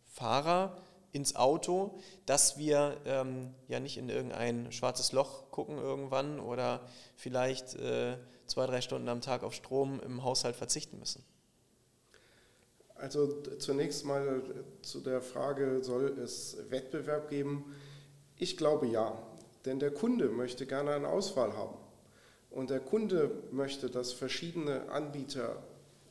Fahrer 0.07 0.77
ins 1.13 1.37
Auto, 1.37 1.99
dass 2.27 2.59
wir 2.59 2.97
ähm, 3.07 3.55
ja 3.69 3.79
nicht 3.79 3.97
in 3.99 4.09
irgendein 4.09 4.73
schwarzes 4.73 5.13
Loch 5.13 5.51
gucken 5.51 5.79
irgendwann 5.79 6.41
oder 6.41 6.89
vielleicht 7.15 7.77
äh, 7.77 8.17
zwei, 8.47 8.67
drei 8.67 8.81
Stunden 8.81 9.09
am 9.09 9.21
Tag 9.21 9.45
auf 9.45 9.55
Strom 9.55 10.01
im 10.01 10.25
Haushalt 10.25 10.57
verzichten 10.57 10.99
müssen. 10.99 11.25
Also 12.97 13.43
zunächst 13.59 14.05
mal 14.05 14.43
zu 14.83 15.01
der 15.01 15.21
Frage, 15.21 15.83
soll 15.83 16.19
es 16.19 16.57
Wettbewerb 16.71 17.29
geben? 17.29 17.75
Ich 18.37 18.57
glaube 18.57 18.87
ja, 18.87 19.17
denn 19.65 19.79
der 19.79 19.93
Kunde 19.93 20.29
möchte 20.29 20.67
gerne 20.67 20.95
eine 20.95 21.09
Auswahl 21.09 21.57
haben. 21.57 21.77
Und 22.55 22.71
der 22.71 22.79
Kunde 22.79 23.33
möchte, 23.51 23.91
dass 23.91 24.13
verschiedene 24.13 24.89
Anbieter 24.89 25.61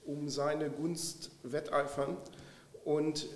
um 0.05 0.27
seine 0.27 0.69
Gunst 0.69 1.31
wetteifern 1.43 2.17
und 2.83 3.27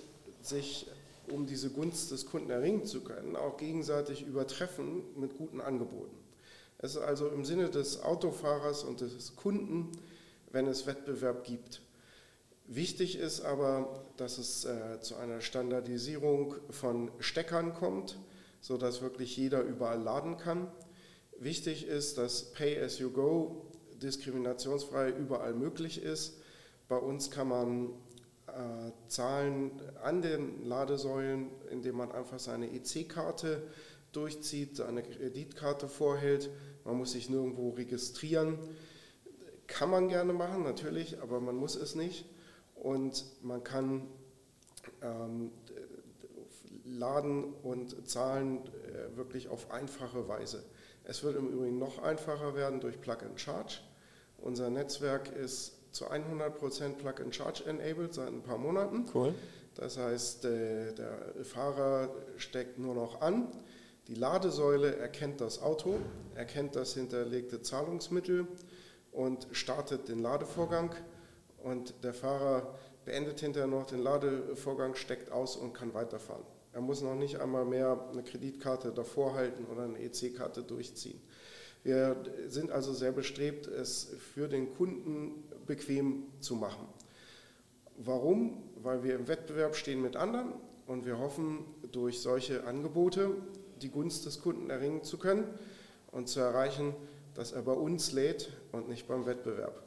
sich, 0.42 0.86
um 1.32 1.46
diese 1.46 1.70
Gunst 1.70 2.10
des 2.10 2.26
Kunden 2.26 2.50
erringen 2.50 2.84
zu 2.84 3.02
können, 3.02 3.34
auch 3.34 3.56
gegenseitig 3.56 4.26
übertreffen 4.26 5.02
mit 5.16 5.38
guten 5.38 5.62
Angeboten. 5.62 6.14
Es 6.76 6.96
ist 6.96 7.02
also 7.02 7.28
im 7.28 7.46
Sinne 7.46 7.70
des 7.70 8.02
Autofahrers 8.02 8.84
und 8.84 9.00
des 9.00 9.36
Kunden, 9.36 9.90
wenn 10.52 10.66
es 10.66 10.86
Wettbewerb 10.86 11.44
gibt. 11.44 11.80
Wichtig 12.66 13.18
ist 13.18 13.40
aber, 13.40 14.04
dass 14.18 14.36
es 14.36 14.66
äh, 14.66 15.00
zu 15.00 15.16
einer 15.16 15.40
Standardisierung 15.40 16.56
von 16.68 17.10
Steckern 17.20 17.72
kommt, 17.72 18.18
sodass 18.60 19.00
wirklich 19.00 19.34
jeder 19.34 19.62
überall 19.62 20.02
laden 20.02 20.36
kann. 20.36 20.70
Wichtig 21.40 21.86
ist, 21.86 22.18
dass 22.18 22.52
Pay 22.52 22.80
as 22.82 22.98
you 22.98 23.10
go 23.10 23.64
diskriminationsfrei 24.02 25.10
überall 25.10 25.54
möglich 25.54 26.02
ist. 26.02 26.38
Bei 26.88 26.96
uns 26.96 27.30
kann 27.30 27.48
man 27.48 27.90
äh, 28.48 28.90
zahlen 29.06 29.80
an 30.02 30.20
den 30.20 30.64
Ladesäulen, 30.64 31.50
indem 31.70 31.96
man 31.96 32.10
einfach 32.10 32.40
seine 32.40 32.72
EC-Karte 32.72 33.62
durchzieht, 34.10 34.76
seine 34.76 35.02
Kreditkarte 35.02 35.88
vorhält. 35.88 36.50
Man 36.84 36.96
muss 36.96 37.12
sich 37.12 37.30
nirgendwo 37.30 37.70
registrieren. 37.70 38.58
Kann 39.68 39.90
man 39.90 40.08
gerne 40.08 40.32
machen, 40.32 40.64
natürlich, 40.64 41.20
aber 41.22 41.40
man 41.40 41.54
muss 41.54 41.76
es 41.76 41.94
nicht. 41.94 42.24
Und 42.74 43.24
man 43.42 43.62
kann 43.62 44.08
ähm, 45.02 45.52
laden 46.84 47.52
und 47.62 48.08
zahlen 48.08 48.66
äh, 48.66 49.16
wirklich 49.16 49.48
auf 49.48 49.70
einfache 49.70 50.26
Weise. 50.26 50.64
Es 51.08 51.22
wird 51.22 51.36
im 51.36 51.48
Übrigen 51.48 51.78
noch 51.78 52.02
einfacher 52.02 52.54
werden 52.54 52.80
durch 52.80 53.00
Plug 53.00 53.16
and 53.24 53.40
Charge. 53.40 53.80
Unser 54.36 54.68
Netzwerk 54.68 55.34
ist 55.34 55.72
zu 55.90 56.10
100% 56.10 56.96
Plug 56.96 57.14
and 57.22 57.34
Charge 57.34 57.64
enabled 57.64 58.12
seit 58.12 58.28
ein 58.28 58.42
paar 58.42 58.58
Monaten. 58.58 59.06
Cool. 59.14 59.34
Das 59.74 59.96
heißt, 59.96 60.44
äh, 60.44 60.92
der 60.92 61.32
Fahrer 61.44 62.10
steckt 62.36 62.78
nur 62.78 62.94
noch 62.94 63.22
an. 63.22 63.48
Die 64.06 64.16
Ladesäule 64.16 64.96
erkennt 64.96 65.40
das 65.40 65.62
Auto, 65.62 65.98
erkennt 66.34 66.76
das 66.76 66.92
hinterlegte 66.92 67.62
Zahlungsmittel 67.62 68.46
und 69.10 69.48
startet 69.52 70.08
den 70.08 70.18
Ladevorgang. 70.18 70.94
Und 71.62 72.04
der 72.04 72.12
Fahrer 72.12 72.74
beendet 73.06 73.40
hinterher 73.40 73.66
noch 73.66 73.86
den 73.86 74.00
Ladevorgang, 74.00 74.94
steckt 74.94 75.32
aus 75.32 75.56
und 75.56 75.72
kann 75.72 75.94
weiterfahren. 75.94 76.44
Er 76.78 76.82
muss 76.82 77.02
noch 77.02 77.16
nicht 77.16 77.40
einmal 77.40 77.64
mehr 77.64 78.08
eine 78.12 78.22
Kreditkarte 78.22 78.92
davor 78.92 79.34
halten 79.34 79.64
oder 79.64 79.82
eine 79.82 79.98
EC-Karte 79.98 80.62
durchziehen. 80.62 81.20
Wir 81.82 82.14
sind 82.46 82.70
also 82.70 82.92
sehr 82.92 83.10
bestrebt, 83.10 83.66
es 83.66 84.12
für 84.32 84.46
den 84.46 84.72
Kunden 84.76 85.42
bequem 85.66 86.28
zu 86.38 86.54
machen. 86.54 86.86
Warum? 87.96 88.62
Weil 88.80 89.02
wir 89.02 89.16
im 89.16 89.26
Wettbewerb 89.26 89.74
stehen 89.74 90.00
mit 90.00 90.14
anderen 90.14 90.52
und 90.86 91.04
wir 91.04 91.18
hoffen, 91.18 91.64
durch 91.90 92.20
solche 92.20 92.62
Angebote 92.62 93.32
die 93.82 93.88
Gunst 93.88 94.24
des 94.26 94.40
Kunden 94.40 94.70
erringen 94.70 95.02
zu 95.02 95.18
können 95.18 95.48
und 96.12 96.28
zu 96.28 96.38
erreichen, 96.38 96.94
dass 97.34 97.50
er 97.50 97.62
bei 97.62 97.72
uns 97.72 98.12
lädt 98.12 98.52
und 98.70 98.88
nicht 98.88 99.08
beim 99.08 99.26
Wettbewerb. 99.26 99.82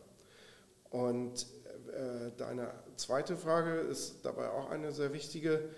Und 0.89 1.48
äh, 1.88 2.31
deine 2.36 2.74
zweite 2.98 3.38
Frage 3.38 3.75
ist 3.75 4.25
dabei 4.25 4.50
auch 4.50 4.69
eine 4.69 4.91
sehr 4.91 5.13
wichtige. 5.13 5.69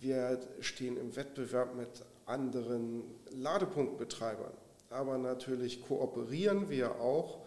Wir 0.00 0.38
stehen 0.60 0.96
im 0.96 1.16
Wettbewerb 1.16 1.74
mit 1.74 1.88
anderen 2.26 3.02
Ladepunktbetreibern, 3.30 4.52
aber 4.90 5.18
natürlich 5.18 5.82
kooperieren 5.82 6.68
wir 6.68 7.00
auch 7.00 7.40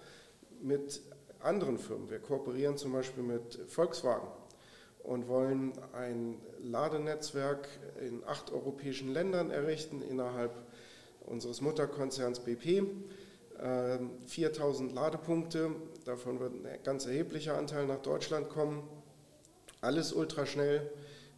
mit 0.62 1.02
anderen 1.40 1.78
Firmen. 1.78 2.10
Wir 2.10 2.20
kooperieren 2.20 2.78
zum 2.78 2.92
Beispiel 2.92 3.24
mit 3.24 3.58
Volkswagen 3.68 4.28
und 5.04 5.28
wollen 5.28 5.74
ein 5.94 6.40
Ladenetzwerk 6.62 7.68
in 8.02 8.24
acht 8.26 8.52
europäischen 8.52 9.14
Ländern 9.14 9.50
errichten 9.50 10.02
innerhalb 10.02 10.52
unseres 11.26 11.62
Mutterkonzerns 11.62 12.42
BP. 12.42 12.84
4000 14.28 14.90
ähm, 14.90 14.96
Ladepunkte, 14.96 15.72
davon 16.06 16.40
wird 16.40 16.54
ein 16.54 16.84
ganz 16.84 17.06
erheblicher 17.06 17.58
Anteil 17.58 17.86
nach 17.86 18.02
Deutschland 18.02 18.50
kommen. 18.50 18.88
Alles 19.82 20.14
ultraschnell 20.14 20.90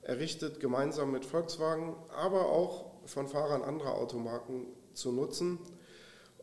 errichtet, 0.03 0.59
gemeinsam 0.59 1.11
mit 1.11 1.25
Volkswagen, 1.25 1.95
aber 2.15 2.49
auch 2.49 2.91
von 3.05 3.27
Fahrern 3.27 3.61
anderer 3.61 3.95
Automarken 3.95 4.67
zu 4.93 5.11
nutzen. 5.11 5.59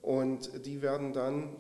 Und 0.03 0.67
die 0.67 0.83
werden 0.83 1.13
dann 1.13 1.57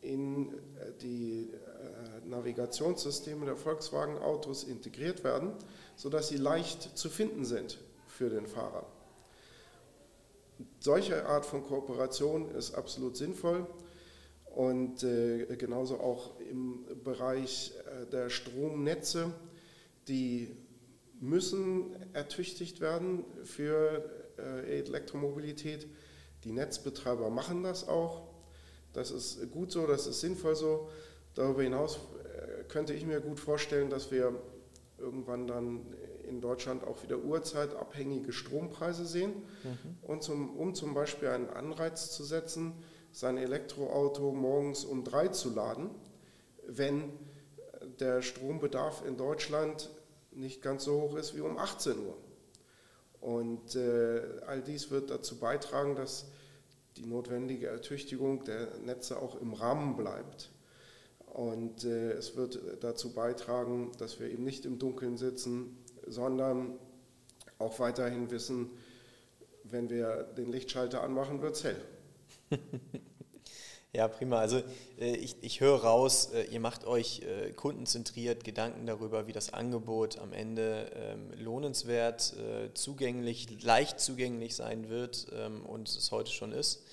in 0.00 0.54
die 1.00 1.50
äh, 1.50 2.26
Navigationssysteme 2.26 3.46
der 3.46 3.56
Volkswagen-Autos 3.56 4.64
integriert 4.64 5.24
werden, 5.24 5.52
sodass 5.96 6.28
sie 6.28 6.36
leicht 6.36 6.96
zu 6.96 7.08
finden 7.08 7.44
sind 7.44 7.78
für 8.06 8.30
den 8.30 8.46
Fahrer. 8.46 8.86
Solche 10.80 11.26
Art 11.26 11.46
von 11.46 11.64
Kooperation 11.64 12.50
ist 12.50 12.74
absolut 12.74 13.16
sinnvoll 13.16 13.66
und 14.54 15.02
äh, 15.02 15.56
genauso 15.56 16.00
auch 16.00 16.38
im 16.40 16.84
Bereich 17.04 17.72
äh, 17.86 18.06
der 18.06 18.28
Stromnetze, 18.28 19.32
die 20.08 20.56
müssen 21.20 21.94
ertüchtigt 22.14 22.80
werden 22.80 23.24
für 23.44 24.10
Elektromobilität. 24.66 25.88
Die 26.44 26.52
Netzbetreiber 26.52 27.30
machen 27.30 27.62
das 27.62 27.88
auch. 27.88 28.28
Das 28.92 29.10
ist 29.10 29.50
gut 29.50 29.70
so, 29.72 29.86
das 29.86 30.06
ist 30.06 30.20
sinnvoll 30.20 30.56
so. 30.56 30.88
Darüber 31.34 31.62
hinaus 31.62 31.96
äh, 31.96 32.64
könnte 32.64 32.94
ich 32.94 33.04
mir 33.04 33.20
gut 33.20 33.38
vorstellen, 33.38 33.90
dass 33.90 34.10
wir 34.10 34.34
irgendwann 34.98 35.46
dann 35.46 35.86
in 36.28 36.40
Deutschland 36.40 36.84
auch 36.84 37.02
wieder 37.02 37.18
uhrzeitabhängige 37.18 38.32
Strompreise 38.32 39.06
sehen. 39.06 39.32
Mhm. 39.62 39.98
Und 40.02 40.22
zum, 40.22 40.56
um 40.56 40.74
zum 40.74 40.94
Beispiel 40.94 41.28
einen 41.28 41.48
Anreiz 41.48 42.10
zu 42.10 42.24
setzen, 42.24 42.72
sein 43.12 43.38
Elektroauto 43.38 44.32
morgens 44.32 44.84
um 44.84 45.04
drei 45.04 45.28
zu 45.28 45.54
laden, 45.54 45.90
wenn 46.66 47.12
der 48.00 48.22
Strombedarf 48.22 49.04
in 49.06 49.16
Deutschland 49.16 49.90
nicht 50.32 50.62
ganz 50.62 50.84
so 50.84 51.00
hoch 51.00 51.16
ist 51.16 51.36
wie 51.36 51.40
um 51.40 51.58
18 51.58 51.98
Uhr. 51.98 52.16
Und 53.20 53.74
äh, 53.74 54.22
all 54.46 54.62
dies 54.62 54.90
wird 54.90 55.10
dazu 55.10 55.38
beitragen, 55.38 55.96
dass 55.96 56.26
die 56.96 57.06
notwendige 57.06 57.66
Ertüchtigung 57.66 58.44
der 58.44 58.78
Netze 58.78 59.20
auch 59.20 59.40
im 59.40 59.54
Rahmen 59.54 59.96
bleibt. 59.96 60.50
Und 61.26 61.84
äh, 61.84 62.12
es 62.12 62.36
wird 62.36 62.60
dazu 62.80 63.12
beitragen, 63.12 63.92
dass 63.98 64.18
wir 64.18 64.28
eben 64.30 64.44
nicht 64.44 64.64
im 64.64 64.78
Dunkeln 64.78 65.16
sitzen, 65.16 65.76
sondern 66.06 66.78
auch 67.58 67.78
weiterhin 67.80 68.30
wissen, 68.30 68.70
wenn 69.64 69.90
wir 69.90 70.24
den 70.36 70.50
Lichtschalter 70.50 71.02
anmachen, 71.02 71.42
wird 71.42 71.56
es 71.56 71.64
hell. 71.64 71.80
ja, 73.92 74.06
prima. 74.08 74.38
Also 74.38 74.62
äh, 74.98 75.16
ich, 75.16 75.36
ich 75.40 75.60
höre 75.60 75.82
raus, 75.82 76.30
äh, 76.32 76.44
ihr 76.44 76.60
macht 76.60 76.86
euch 76.86 77.22
äh, 77.22 77.52
kundenzentriert 77.52 78.44
Gedanken 78.44 78.86
darüber, 78.86 79.26
wie 79.26 79.32
das 79.32 79.52
Angebot 79.52 80.18
am 80.18 80.32
Ende 80.32 80.90
ähm, 80.94 81.32
lohnenswert, 81.36 82.34
äh, 82.36 82.74
zugänglich, 82.74 83.62
leicht 83.62 84.00
zugänglich 84.00 84.54
sein 84.54 84.88
wird 84.88 85.28
ähm, 85.32 85.64
und 85.64 85.88
es 85.88 86.10
heute 86.10 86.30
schon 86.30 86.52
ist. 86.52 86.84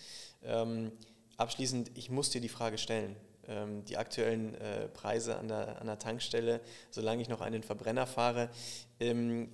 Ähm, 0.44 0.92
abschließend, 1.38 1.92
ich 1.96 2.10
muss 2.10 2.30
dir 2.30 2.42
die 2.42 2.50
Frage 2.50 2.78
stellen. 2.78 3.16
Ähm, 3.48 3.86
die 3.86 3.98
aktuellen 3.98 4.56
äh, 4.56 4.88
Preise 4.88 5.38
an 5.38 5.48
der, 5.48 5.80
an 5.80 5.86
der 5.86 6.00
Tankstelle, 6.00 6.62
solange 6.90 7.22
ich 7.22 7.30
noch 7.30 7.42
einen 7.42 7.62
Verbrenner 7.62 8.08
fahre, 8.08 8.50
ähm, 9.00 9.50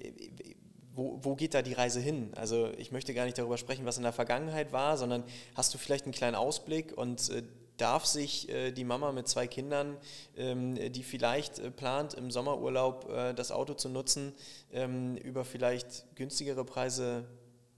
wo, 1.02 1.20
wo, 1.22 1.36
geht 1.36 1.54
da 1.54 1.62
die 1.62 1.74
Reise 1.74 2.00
hin? 2.00 2.32
Also 2.36 2.70
ich 2.78 2.92
möchte 2.92 3.14
gar 3.14 3.26
nicht 3.26 3.38
darüber 3.38 3.58
sprechen, 3.58 3.86
was 3.86 3.98
in 3.98 4.04
der 4.04 4.14
Vergangenheit 4.14 4.72
war, 4.72 4.98
sondern 4.98 5.24
hast 5.56 5.74
du 5.74 5.78
vielleicht 5.78 6.06
einen 6.06 6.14
kleinen 6.14 6.36
Ausblick 6.36 6.96
und 6.96 7.30
äh, 7.32 7.44
darf 7.78 8.06
sich 8.06 8.50
äh, 8.50 8.72
die 8.72 8.84
Mama 8.84 9.12
mit 9.12 9.28
zwei 9.28 9.48
Kindern, 9.48 9.98
ähm, 10.38 10.76
die 10.92 11.04
vielleicht 11.04 11.58
äh, 11.58 11.72
plant, 11.72 12.14
im 12.14 12.30
Sommerurlaub 12.30 13.10
äh, 13.10 13.34
das 13.34 13.52
Auto 13.52 13.74
zu 13.74 13.90
nutzen, 13.90 14.34
ähm, 14.72 15.16
über 15.18 15.44
vielleicht 15.44 16.16
günstigere 16.16 16.64
Preise 16.64 17.26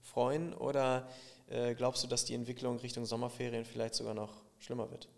freuen? 0.02 0.52
Oder 0.52 1.08
äh, 1.48 1.74
glaubst 1.74 2.04
du, 2.04 2.08
dass 2.08 2.26
die 2.26 2.34
Entwicklung 2.34 2.78
Richtung 2.78 3.06
Sommerferien 3.06 3.64
vielleicht 3.64 3.94
sogar 3.94 4.12
noch 4.12 4.44
schlimmer 4.58 4.90
wird? 4.90 5.08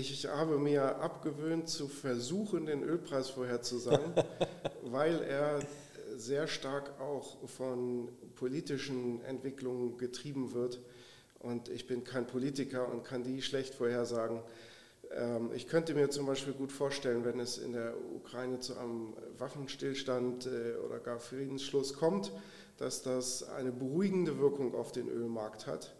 Ich 0.00 0.26
habe 0.26 0.56
mir 0.56 0.96
abgewöhnt 0.96 1.68
zu 1.68 1.86
versuchen, 1.86 2.64
den 2.64 2.82
Ölpreis 2.82 3.28
vorherzusagen, 3.28 4.14
weil 4.82 5.20
er 5.20 5.60
sehr 6.16 6.46
stark 6.46 6.98
auch 6.98 7.36
von 7.46 8.08
politischen 8.34 9.22
Entwicklungen 9.26 9.98
getrieben 9.98 10.54
wird. 10.54 10.80
Und 11.38 11.68
ich 11.68 11.86
bin 11.86 12.02
kein 12.02 12.26
Politiker 12.26 12.90
und 12.90 13.04
kann 13.04 13.24
die 13.24 13.42
schlecht 13.42 13.74
vorhersagen. 13.74 14.40
Ähm, 15.10 15.50
ich 15.54 15.68
könnte 15.68 15.92
mir 15.92 16.08
zum 16.08 16.24
Beispiel 16.24 16.54
gut 16.54 16.72
vorstellen, 16.72 17.26
wenn 17.26 17.38
es 17.38 17.58
in 17.58 17.72
der 17.72 17.92
Ukraine 18.16 18.58
zu 18.58 18.78
einem 18.78 19.12
Waffenstillstand 19.36 20.46
äh, 20.46 20.76
oder 20.78 20.98
gar 20.98 21.18
Friedensschluss 21.18 21.92
kommt, 21.92 22.32
dass 22.78 23.02
das 23.02 23.42
eine 23.50 23.70
beruhigende 23.70 24.38
Wirkung 24.38 24.74
auf 24.74 24.92
den 24.92 25.10
Ölmarkt 25.10 25.66
hat. 25.66 25.94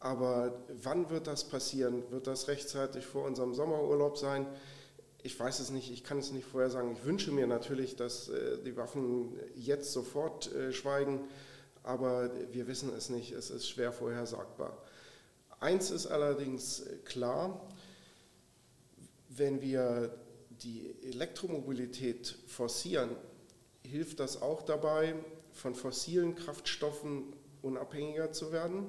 Aber 0.00 0.64
wann 0.82 1.10
wird 1.10 1.26
das 1.26 1.48
passieren? 1.48 2.04
Wird 2.10 2.26
das 2.26 2.48
rechtzeitig 2.48 3.04
vor 3.04 3.24
unserem 3.24 3.54
Sommerurlaub 3.54 4.16
sein? 4.16 4.46
Ich 5.22 5.38
weiß 5.38 5.58
es 5.58 5.70
nicht, 5.70 5.90
ich 5.90 6.04
kann 6.04 6.18
es 6.18 6.30
nicht 6.30 6.46
vorher 6.46 6.70
sagen. 6.70 6.92
Ich 6.92 7.04
wünsche 7.04 7.32
mir 7.32 7.46
natürlich, 7.46 7.96
dass 7.96 8.28
äh, 8.28 8.62
die 8.64 8.76
Waffen 8.76 9.38
jetzt 9.56 9.92
sofort 9.92 10.52
äh, 10.54 10.72
schweigen, 10.72 11.20
aber 11.82 12.30
wir 12.52 12.68
wissen 12.68 12.92
es 12.96 13.08
nicht. 13.08 13.32
Es 13.32 13.50
ist 13.50 13.68
schwer 13.68 13.92
vorhersagbar. 13.92 14.78
Eins 15.58 15.90
ist 15.90 16.06
allerdings 16.06 16.84
klar, 17.04 17.66
wenn 19.28 19.60
wir 19.60 20.14
die 20.62 20.94
Elektromobilität 21.02 22.38
forcieren, 22.46 23.10
hilft 23.82 24.20
das 24.20 24.40
auch 24.40 24.62
dabei, 24.62 25.14
von 25.52 25.74
fossilen 25.74 26.36
Kraftstoffen 26.36 27.32
unabhängiger 27.62 28.32
zu 28.32 28.52
werden, 28.52 28.86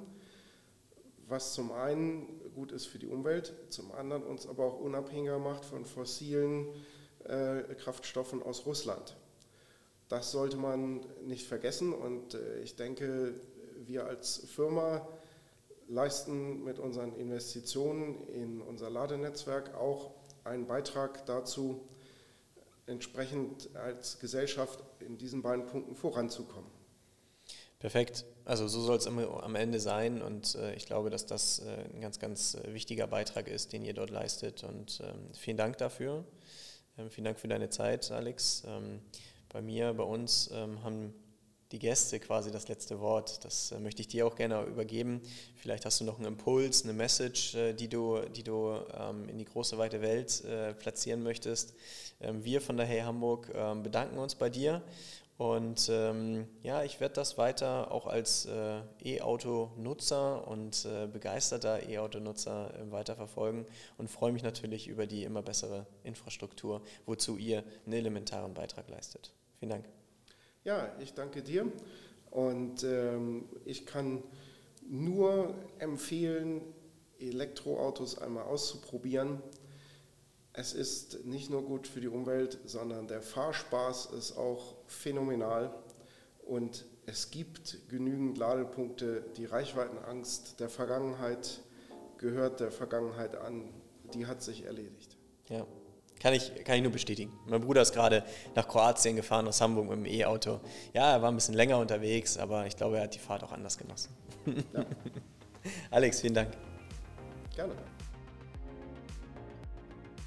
was 1.30 1.54
zum 1.54 1.72
einen 1.72 2.28
gut 2.56 2.72
ist 2.72 2.88
für 2.88 3.00
die 3.00 3.08
Umwelt, 3.08 3.54
zum 3.70 3.92
anderen 3.92 4.24
uns 4.24 4.48
aber 4.48 4.66
auch 4.66 4.80
unabhängiger 4.80 5.40
macht 5.40 5.66
von 5.66 5.86
fossilen 5.86 6.68
äh, 7.26 7.62
Kraftstoffen 7.76 8.42
aus 8.42 8.66
Russland. 8.66 9.16
Das 10.08 10.32
sollte 10.32 10.58
man 10.58 11.06
nicht 11.26 11.48
vergessen 11.48 11.94
und 11.94 12.34
äh, 12.34 12.62
ich 12.62 12.76
denke, 12.76 13.36
wir 13.86 14.06
als 14.08 14.38
Firma 14.48 15.08
leisten 15.88 16.64
mit 16.64 16.80
unseren 16.80 17.16
Investitionen 17.16 18.28
in 18.28 18.62
unser 18.62 18.90
Ladenetzwerk 18.90 19.76
auch 19.76 20.12
einen 20.44 20.68
Beitrag 20.68 21.26
dazu, 21.26 21.82
entsprechend 22.86 23.76
als 23.76 24.20
Gesellschaft 24.20 24.84
in 25.00 25.18
diesen 25.18 25.42
beiden 25.42 25.66
Punkten 25.68 25.96
voranzukommen. 25.96 26.79
Perfekt. 27.80 28.26
Also 28.44 28.68
so 28.68 28.82
soll 28.82 28.98
es 28.98 29.08
am 29.08 29.56
Ende 29.56 29.80
sein 29.80 30.22
und 30.22 30.56
äh, 30.56 30.74
ich 30.76 30.86
glaube, 30.86 31.10
dass 31.10 31.26
das 31.26 31.60
äh, 31.60 31.86
ein 31.94 32.02
ganz, 32.02 32.20
ganz 32.20 32.56
äh, 32.56 32.74
wichtiger 32.74 33.08
Beitrag 33.08 33.48
ist, 33.48 33.72
den 33.72 33.86
ihr 33.86 33.94
dort 33.94 34.10
leistet 34.10 34.66
und 34.66 35.02
ähm, 35.02 35.34
vielen 35.34 35.56
Dank 35.56 35.78
dafür. 35.78 36.26
Ähm, 36.98 37.10
vielen 37.10 37.24
Dank 37.24 37.40
für 37.40 37.48
deine 37.48 37.70
Zeit, 37.70 38.12
Alex. 38.12 38.64
Ähm, 38.68 39.00
bei 39.48 39.62
mir, 39.62 39.94
bei 39.94 40.04
uns 40.04 40.50
ähm, 40.52 40.84
haben 40.84 41.14
die 41.72 41.80
Gäste 41.80 42.20
quasi 42.20 42.52
das 42.52 42.68
letzte 42.68 43.00
Wort. 43.00 43.46
Das 43.46 43.72
äh, 43.72 43.80
möchte 43.80 44.02
ich 44.02 44.10
dir 44.10 44.28
auch 44.28 44.36
gerne 44.36 44.62
übergeben. 44.64 45.22
Vielleicht 45.56 45.86
hast 45.86 46.02
du 46.02 46.04
noch 46.04 46.18
einen 46.18 46.26
Impuls, 46.26 46.84
eine 46.84 46.92
Message, 46.92 47.56
äh, 47.56 47.74
die 47.74 47.88
du, 47.88 48.20
die 48.36 48.44
du 48.44 48.78
ähm, 48.94 49.30
in 49.30 49.38
die 49.38 49.46
große 49.46 49.78
weite 49.78 50.02
Welt 50.02 50.44
äh, 50.44 50.74
platzieren 50.74 51.24
möchtest. 51.24 51.76
Ähm, 52.20 52.44
wir 52.44 52.60
von 52.60 52.76
der 52.76 52.86
Hey 52.86 53.00
Hamburg 53.00 53.54
bedanken 53.84 54.18
uns 54.18 54.36
bei 54.36 54.50
dir 54.50 54.82
Und 55.40 55.88
ähm, 55.90 56.48
ja, 56.64 56.84
ich 56.84 57.00
werde 57.00 57.16
das 57.16 57.38
weiter 57.38 57.94
auch 57.94 58.08
als 58.08 58.46
äh, 58.46 58.82
E-Auto-Nutzer 59.06 60.46
und 60.46 60.84
äh, 60.84 61.08
begeisterter 61.08 61.88
E-Auto-Nutzer 61.88 62.74
äh, 62.74 62.92
weiter 62.92 63.16
verfolgen 63.16 63.66
und 63.98 64.10
freue 64.10 64.34
mich 64.34 64.44
natürlich 64.44 64.90
über 64.90 65.08
die 65.08 65.24
immer 65.24 65.42
bessere 65.42 65.86
Infrastruktur, 66.04 66.82
wozu 67.06 67.38
ihr 67.38 67.64
einen 67.86 67.94
elementaren 67.94 68.54
Beitrag 68.54 68.90
leistet. 68.90 69.32
Vielen 69.60 69.70
Dank. 69.70 69.86
Ja, 70.66 70.94
ich 71.00 71.14
danke 71.14 71.42
dir 71.42 71.72
und 72.32 72.84
ähm, 72.84 73.48
ich 73.64 73.86
kann 73.86 74.22
nur 74.90 75.56
empfehlen, 75.78 76.64
Elektroautos 77.18 78.18
einmal 78.18 78.44
auszuprobieren. 78.44 79.42
Es 80.52 80.74
ist 80.74 81.26
nicht 81.26 81.50
nur 81.50 81.64
gut 81.64 81.88
für 81.88 82.02
die 82.02 82.10
Umwelt, 82.10 82.60
sondern 82.66 83.08
der 83.08 83.22
Fahrspaß 83.22 84.08
ist 84.08 84.36
auch 84.36 84.79
phänomenal 84.92 85.74
und 86.46 86.86
es 87.06 87.32
gibt 87.32 87.90
genügend 87.90 88.38
Ladepunkte. 88.38 89.26
Die 89.38 89.46
Reichweitenangst 89.46 90.60
der 90.60 90.70
Vergangenheit 90.70 91.62
gehört 92.18 92.60
der 92.60 92.72
Vergangenheit 92.72 93.36
an, 93.36 93.70
die 94.14 94.26
hat 94.26 94.42
sich 94.42 94.66
erledigt. 94.66 95.18
Ja, 95.50 95.66
kann 96.20 96.34
ich, 96.34 96.52
kann 96.66 96.76
ich 96.76 96.84
nur 96.84 96.92
bestätigen. 96.92 97.32
Mein 97.48 97.62
Bruder 97.62 97.82
ist 97.82 97.94
gerade 97.94 98.24
nach 98.56 98.68
Kroatien 98.68 99.16
gefahren 99.16 99.48
aus 99.48 99.62
Hamburg 99.62 99.90
mit 99.90 99.98
dem 99.98 100.06
E-Auto. 100.06 100.60
Ja, 100.94 101.14
er 101.14 101.22
war 101.22 101.32
ein 101.32 101.36
bisschen 101.36 101.56
länger 101.56 101.78
unterwegs, 101.78 102.38
aber 102.38 102.68
ich 102.68 102.76
glaube, 102.76 102.98
er 102.98 103.04
hat 103.04 103.16
die 103.16 103.20
Fahrt 103.20 103.44
auch 103.44 103.52
anders 103.52 103.78
genossen. 103.78 104.14
Ja. 104.74 104.86
Alex, 105.92 106.22
vielen 106.22 106.34
Dank. 106.34 106.52
Gerne. 107.56 107.74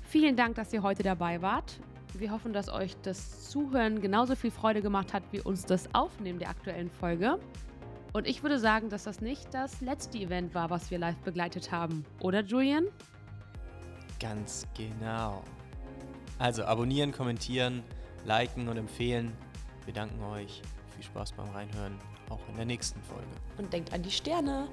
Vielen 0.09 0.37
Dank, 0.37 0.57
dass 0.57 0.73
ihr 0.73 0.83
heute 0.83 1.03
dabei 1.03 1.41
wart. 1.41 1.79
Wir 2.15 2.31
hoffen, 2.31 2.53
dass 2.53 2.69
euch 2.69 2.95
das 3.03 3.49
Zuhören 3.49 4.01
genauso 4.03 4.37
viel 4.37 4.51
Freude 4.51 4.83
gemacht 4.83 5.15
hat 5.15 5.23
wie 5.31 5.41
uns 5.41 5.65
das 5.65 5.95
Aufnehmen 5.95 6.39
der 6.39 6.51
aktuellen 6.51 6.91
Folge. 6.91 7.39
Und 8.13 8.27
ich 8.27 8.43
würde 8.43 8.59
sagen, 8.59 8.91
dass 8.91 9.05
das 9.05 9.23
nicht 9.23 9.55
das 9.55 9.81
letzte 9.81 10.19
Event 10.19 10.55
war, 10.55 10.69
was 10.69 10.91
wir 10.91 10.99
live 10.99 11.17
begleitet 11.19 11.73
haben. 11.73 12.05
Oder, 12.21 12.43
Julian? 12.43 12.85
Ganz 14.21 14.67
genau. 14.77 15.43
Also 16.39 16.65
abonnieren, 16.65 17.13
kommentieren, 17.13 17.83
liken 18.27 18.69
und 18.69 18.77
empfehlen. 18.77 19.33
Wir 19.87 19.95
danken 19.95 20.23
euch. 20.25 20.61
Viel 20.95 21.05
Spaß 21.05 21.33
beim 21.33 21.49
Reinhören, 21.49 21.99
auch 22.29 22.47
in 22.51 22.57
der 22.57 22.67
nächsten 22.67 23.01
Folge. 23.03 23.27
Und 23.57 23.73
denkt 23.73 23.93
an 23.95 24.03
die 24.03 24.11
Sterne. 24.11 24.69